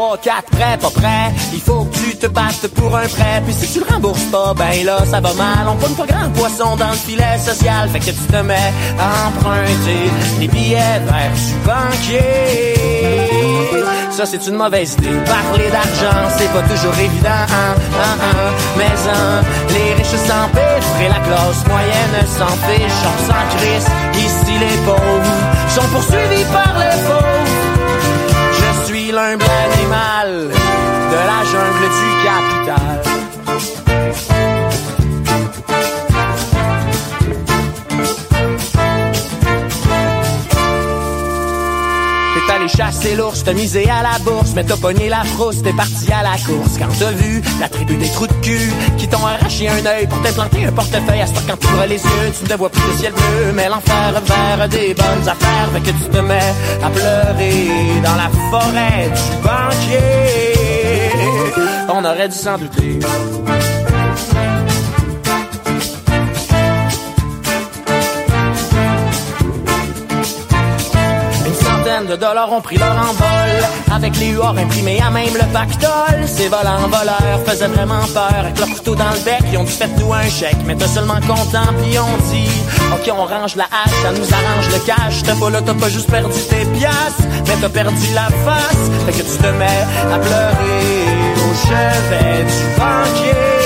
3, 0.00 0.16
4, 0.16 0.50
prêt, 0.50 0.78
pas 0.80 0.88
prêt. 0.88 1.34
Il 1.52 1.60
faut 1.60 1.84
que 1.84 1.94
tu 1.94 2.16
te 2.16 2.26
battes 2.26 2.66
pour 2.74 2.96
un 2.96 3.06
prêt. 3.06 3.42
Puis 3.44 3.52
si 3.52 3.70
tu 3.70 3.80
le 3.80 3.86
rembourses 3.92 4.24
pas, 4.32 4.54
ben 4.54 4.86
là, 4.86 5.04
ça 5.04 5.20
va 5.20 5.34
mal. 5.34 5.68
On 5.68 5.76
pogne 5.76 5.94
pas 5.94 6.06
grand 6.06 6.30
poisson 6.30 6.74
dans 6.76 6.88
le 6.88 6.96
filet 6.96 7.36
social. 7.36 7.86
Fait 7.90 7.98
que 7.98 8.06
tu 8.06 8.12
te 8.32 8.36
mets 8.36 8.72
à 8.98 9.28
emprunter 9.28 10.08
des 10.38 10.48
billets 10.48 11.00
vers 11.04 11.32
du 11.36 11.54
banquier. 11.66 12.76
Ça, 14.10 14.24
c'est 14.24 14.46
une 14.46 14.56
mauvaise 14.56 14.94
idée. 14.94 15.20
Parler 15.26 15.68
d'argent, 15.70 16.34
c'est 16.38 16.50
pas 16.50 16.62
toujours 16.62 16.98
évident. 16.98 17.44
Hein, 17.58 17.74
hein, 17.76 18.16
hein. 18.22 18.52
Mais 18.78 18.84
hein, 18.86 19.42
les 19.68 19.92
riches 19.96 20.20
s'empiffrent 20.28 21.00
et 21.04 21.08
la 21.08 21.20
classe 21.26 21.62
moyenne 21.68 22.16
s'en 22.38 22.54
fiche. 22.64 23.02
On 23.04 23.18
s'en. 23.26 23.40
Ici, 24.18 24.54
les 24.58 24.78
pauvres 24.86 25.36
sont 25.68 25.88
poursuivis 25.92 26.44
par 26.52 26.72
les 26.78 26.96
pauvres 27.04 27.49
l'humble 29.12 29.50
animal 29.72 30.48
de 31.10 31.20
la 31.30 31.44
jungle 31.50 31.88
du 31.98 32.19
Chasser 42.76 43.14
l'ours, 43.16 43.42
t'as 43.44 43.52
misé 43.52 43.88
à 43.88 44.02
la 44.02 44.18
bourse, 44.20 44.52
mais 44.54 44.64
t'as 44.64 44.76
pogné 44.76 45.08
la 45.08 45.24
frousse, 45.24 45.62
t'es 45.62 45.72
parti 45.72 46.10
à 46.12 46.22
la 46.22 46.36
course. 46.38 46.78
Quand 46.78 46.88
t'as 46.98 47.10
vu 47.10 47.42
la 47.60 47.68
tribu 47.68 47.96
des 47.96 48.08
trous 48.08 48.26
de 48.26 48.32
cul 48.34 48.72
qui 48.96 49.08
t'ont 49.08 49.24
arraché 49.24 49.68
un 49.68 49.84
œil 49.84 50.06
pour 50.06 50.20
t'implanter 50.22 50.64
un 50.64 50.72
portefeuille 50.72 51.20
à 51.20 51.26
ce 51.26 51.32
quand 51.46 51.58
tu 51.58 51.66
ouvres 51.66 51.86
les 51.86 51.96
yeux, 51.96 52.32
tu 52.38 52.50
ne 52.50 52.56
vois 52.56 52.70
plus 52.70 52.82
le 52.90 52.98
ciel 52.98 53.12
bleu, 53.12 53.52
mais 53.54 53.68
l'enfer 53.68 54.22
vers 54.24 54.68
des 54.68 54.94
bonnes 54.94 55.28
affaires, 55.28 55.68
fait 55.74 55.80
que 55.80 55.90
tu 55.90 56.10
te 56.10 56.18
mets 56.18 56.54
à 56.82 56.90
pleurer 56.90 58.00
dans 58.02 58.16
la 58.16 58.30
forêt 58.50 59.10
du 59.10 59.42
banquier. 59.42 60.50
On 61.88 62.04
aurait 62.04 62.28
dû 62.28 62.36
s'en 62.36 62.56
douter. 62.56 63.00
De 72.10 72.16
dollars 72.16 72.52
ont 72.52 72.60
pris 72.60 72.76
leur 72.76 72.90
envol. 72.90 73.52
Avec 73.94 74.16
les 74.18 74.30
huards 74.30 74.58
imprimés 74.58 75.00
à 75.00 75.10
même 75.10 75.32
le 75.34 75.52
pactole. 75.52 76.26
Ces 76.26 76.48
volants 76.48 76.88
voleurs 76.88 77.40
faisaient 77.46 77.68
vraiment 77.68 78.04
peur. 78.12 78.34
Avec 78.40 78.58
leur 78.58 78.68
couteau 78.68 78.96
dans 78.96 79.10
le 79.10 79.24
bec, 79.24 79.42
ils 79.52 79.58
ont 79.58 79.62
dit 79.62 79.72
faites-nous 79.72 80.12
un 80.12 80.28
chèque. 80.28 80.56
Mais 80.66 80.74
t'es 80.74 80.88
seulement 80.88 81.20
content, 81.20 81.70
puis 81.80 81.96
on 81.98 82.16
dit 82.32 82.50
Ok, 82.92 83.12
on 83.16 83.24
range 83.24 83.54
la 83.54 83.64
hache, 83.64 83.96
ça 84.02 84.10
nous 84.10 84.28
arrange 84.32 84.68
le 84.72 84.80
cash. 84.80 85.22
T'as 85.24 85.36
pas 85.36 85.50
là, 85.50 85.60
t'as 85.64 85.74
pas 85.74 85.88
juste 85.88 86.10
perdu 86.10 86.38
tes 86.48 86.64
piastres 86.78 87.22
Mais 87.46 87.54
t'as 87.60 87.68
perdu 87.68 88.06
la 88.14 88.28
face. 88.44 88.84
Fait 89.06 89.12
que 89.12 89.22
tu 89.22 89.36
te 89.38 89.50
mets 89.60 89.84
à 90.12 90.18
pleurer 90.18 90.90
au 91.46 91.68
chevet 91.68 92.44
du 92.44 92.80
banquier 92.80 93.59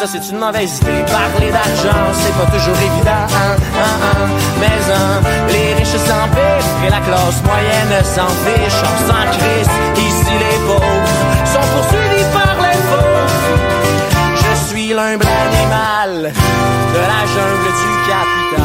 ça 0.00 0.06
c'est 0.06 0.30
une 0.30 0.38
mauvaise 0.38 0.78
idée. 0.78 1.04
Parler 1.12 1.50
d'argent, 1.52 2.00
c'est 2.14 2.32
pas 2.32 2.50
toujours 2.56 2.76
évident. 2.76 3.24
Hein, 3.38 3.56
hein, 3.76 3.96
hein. 4.02 4.28
Mais 4.60 5.52
les 5.52 5.74
riches 5.74 6.00
s'empiffrent 6.08 6.84
et 6.86 6.90
la 6.90 7.00
classe 7.00 7.42
moyenne 7.44 7.94
s'en 8.02 8.32
fiche. 8.44 8.80
On 8.90 8.98
s'en 9.08 9.24
crisse, 9.36 9.74
ici 9.98 10.34
les 10.44 10.58
pauvres 10.66 11.08
sont 11.52 11.66
poursuivis 11.74 12.28
par 12.32 12.54
les 12.64 12.78
pauvres. 12.88 13.28
Je 14.42 14.52
suis 14.68 14.88
l'humble 14.88 15.28
animal 15.46 16.32
de 16.94 17.00
la 17.12 17.20
jungle 17.34 17.70
du 17.80 17.90
capital. 18.08 18.59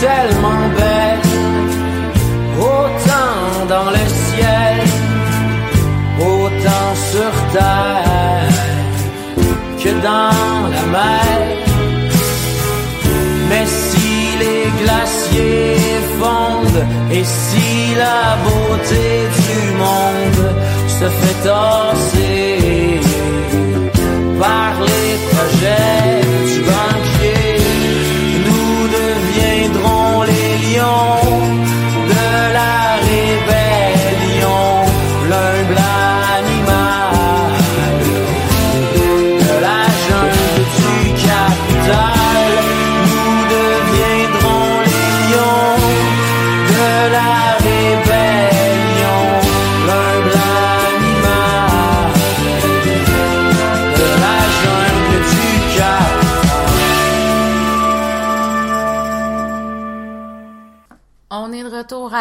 Tellement 0.00 0.64
belle, 0.78 1.20
autant 2.58 3.66
dans 3.68 3.90
le 3.90 4.04
ciel, 4.22 4.74
autant 6.20 6.90
sur 7.10 7.32
terre 7.52 8.54
que 9.82 9.90
dans 10.08 10.68
la 10.74 10.84
mer. 10.96 11.64
Mais 13.48 13.66
si 13.66 14.38
les 14.42 14.64
glaciers 14.82 16.00
fondent 16.18 16.86
et 17.12 17.24
si 17.24 17.94
la 18.04 18.36
beauté 18.44 19.06
du 19.46 19.60
monde 19.82 20.46
se 20.98 21.06
fait 21.18 21.38
tasser 21.48 22.23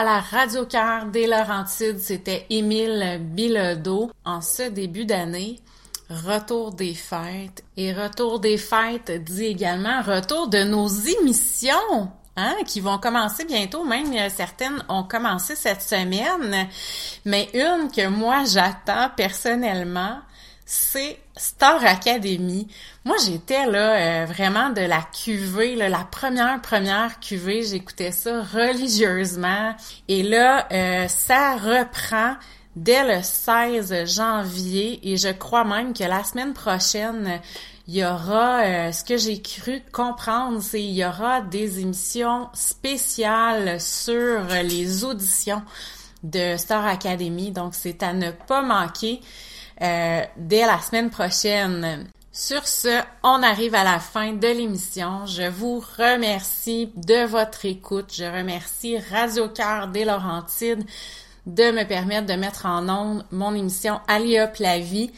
la 0.03 0.19
Radio 0.19 0.65
Cœur 0.65 1.05
des 1.05 1.27
Laurentides. 1.27 1.99
C'était 1.99 2.45
Émile 2.49 3.19
Bilodeau 3.21 4.11
en 4.25 4.41
ce 4.41 4.63
début 4.63 5.05
d'année. 5.05 5.59
Retour 6.09 6.73
des 6.73 6.93
fêtes. 6.93 7.63
Et 7.77 7.93
retour 7.93 8.39
des 8.39 8.57
fêtes 8.57 9.11
dit 9.23 9.45
également 9.45 10.01
retour 10.01 10.47
de 10.47 10.63
nos 10.63 10.87
émissions. 10.87 12.09
Hein, 12.35 12.55
qui 12.65 12.79
vont 12.79 12.97
commencer 12.97 13.45
bientôt, 13.45 13.83
même 13.83 14.11
euh, 14.11 14.27
certaines 14.35 14.83
ont 14.89 15.03
commencé 15.03 15.55
cette 15.55 15.83
semaine, 15.83 16.67
mais 17.25 17.47
une 17.53 17.91
que 17.91 18.07
moi 18.07 18.43
j'attends 18.43 19.11
personnellement, 19.15 20.17
c'est 20.65 21.19
Star 21.35 21.83
Academy. 21.83 22.67
Moi, 23.05 23.15
j'étais 23.25 23.65
là 23.65 24.23
euh, 24.23 24.25
vraiment 24.25 24.69
de 24.69 24.81
la 24.81 25.01
cuvée, 25.01 25.75
la 25.75 26.05
première 26.05 26.61
première 26.61 27.19
cuvée. 27.19 27.63
J'écoutais 27.63 28.11
ça 28.11 28.43
religieusement. 28.43 29.75
Et 30.07 30.21
là, 30.21 30.67
euh, 30.71 31.07
ça 31.07 31.55
reprend 31.55 32.35
dès 32.75 33.03
le 33.03 33.23
16 33.23 34.05
janvier. 34.15 34.99
Et 35.11 35.17
je 35.17 35.29
crois 35.29 35.63
même 35.63 35.93
que 35.93 36.03
la 36.03 36.23
semaine 36.23 36.53
prochaine, 36.53 37.41
il 37.87 37.95
y 37.95 38.05
aura, 38.05 38.61
euh, 38.61 38.91
ce 38.91 39.03
que 39.03 39.17
j'ai 39.17 39.41
cru 39.41 39.81
comprendre, 39.91 40.61
c'est 40.61 40.83
il 40.83 40.93
y 40.93 41.03
aura 41.03 41.41
des 41.41 41.79
émissions 41.79 42.49
spéciales 42.53 43.81
sur 43.81 44.45
les 44.63 45.03
auditions 45.03 45.63
de 46.21 46.57
Star 46.57 46.85
Academy. 46.85 47.51
Donc, 47.51 47.73
c'est 47.73 48.03
à 48.03 48.13
ne 48.13 48.29
pas 48.29 48.61
manquer 48.61 49.19
euh, 49.81 50.21
dès 50.37 50.65
la 50.65 50.79
semaine 50.79 51.09
prochaine. 51.09 52.07
Sur 52.31 52.67
ce, 52.67 53.01
on 53.21 53.43
arrive 53.43 53.75
à 53.75 53.83
la 53.83 53.99
fin 53.99 54.33
de 54.33 54.47
l'émission. 54.47 55.25
Je 55.27 55.47
vous 55.47 55.83
remercie 55.97 56.91
de 56.95 57.25
votre 57.25 57.65
écoute. 57.65 58.11
Je 58.11 58.23
remercie 58.23 58.97
Radio 58.97 59.49
Cœur 59.49 59.87
des 59.87 60.03
Laurentides 60.03 60.83
de 61.45 61.71
me 61.71 61.83
permettre 61.83 62.27
de 62.27 62.33
mettre 62.33 62.65
en 62.65 62.87
onde 62.89 63.25
mon 63.31 63.53
émission 63.53 63.99
Alliop 64.07 64.57
la 64.59 64.79
vie. 64.79 65.11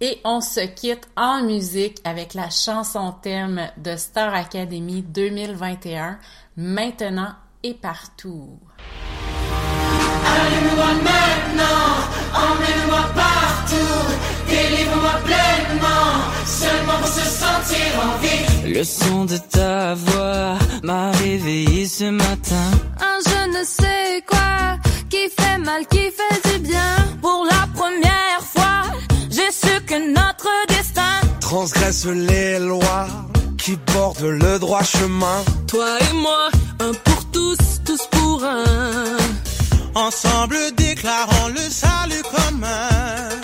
Et 0.00 0.18
on 0.24 0.40
se 0.40 0.60
quitte 0.60 1.08
en 1.16 1.42
musique 1.42 1.98
avec 2.04 2.34
la 2.34 2.50
chanson 2.50 3.12
thème 3.22 3.70
de 3.76 3.94
Star 3.96 4.34
Academy 4.34 5.02
2021, 5.02 6.18
maintenant 6.56 7.34
et 7.62 7.74
partout. 7.74 8.58
Allume-moi 10.26 10.94
maintenant, 11.04 11.92
emmène-moi 12.34 13.02
partout, 13.14 14.01
délivre-moi 14.54 15.16
pleinement, 15.28 16.08
seulement 16.60 16.98
pour 17.00 17.12
se 17.18 17.26
sentir 17.42 17.88
en 18.06 18.12
vie. 18.24 18.72
Le 18.76 18.84
son 18.84 19.24
de 19.24 19.38
ta 19.56 19.94
voix 19.94 20.58
m'a 20.82 21.10
réveillé 21.24 21.86
ce 21.86 22.04
matin. 22.24 22.66
un 23.10 23.18
je 23.30 23.40
ne 23.56 23.62
sais 23.64 24.22
quoi 24.30 24.78
qui 25.10 25.24
fait 25.36 25.58
mal, 25.58 25.82
qui 25.92 26.04
fait 26.18 26.38
du 26.48 26.58
bien. 26.70 26.92
Pour 27.20 27.40
la 27.54 27.62
première 27.78 28.42
fois, 28.54 28.78
j'ai 29.30 29.50
su 29.60 29.74
que 29.90 29.98
notre 30.20 30.52
destin 30.68 31.14
transgresse 31.40 32.06
les 32.06 32.58
lois 32.58 33.06
qui 33.62 33.76
bordent 33.94 34.32
le 34.46 34.58
droit 34.58 34.82
chemin. 34.82 35.38
Toi 35.68 35.88
et 36.08 36.14
moi, 36.26 36.48
un 36.80 36.92
pour 37.04 37.20
tous, 37.36 37.58
tous 37.86 38.04
pour 38.10 38.42
un. 38.44 38.64
Ensemble 39.94 40.56
déclarons 40.76 41.48
le 41.48 41.64
salut 41.82 42.24
commun. 42.34 43.41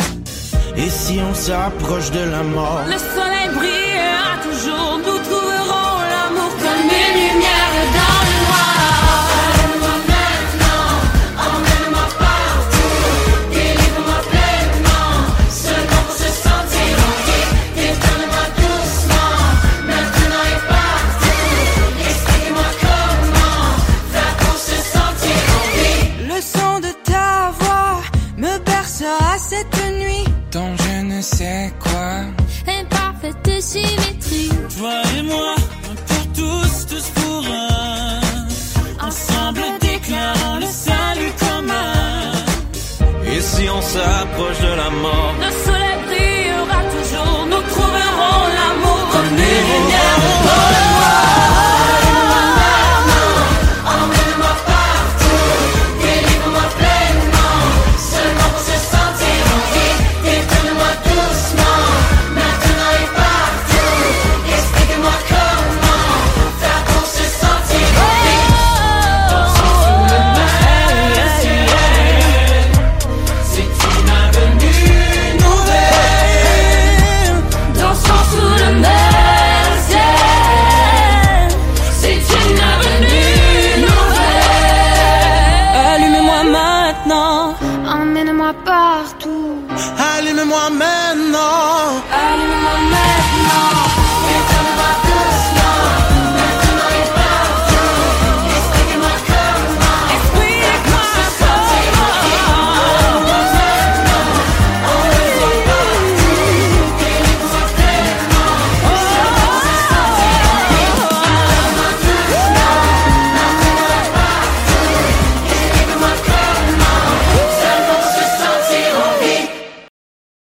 Et 0.81 0.91
si 0.91 1.19
on 1.29 1.35
s'approche 1.35 2.11
de 2.13 2.21
la 2.21 2.43
mort, 2.45 2.83
Le 2.87 2.99
soleil 2.99 3.49
brillera 3.59 4.31
toujours, 4.47 4.99
nous 4.99 5.19
trouverons 5.29 5.97
l'amour 6.13 6.53
comme 6.63 6.85
une 7.03 7.15
lumière 7.19 7.75
dans 7.99 8.18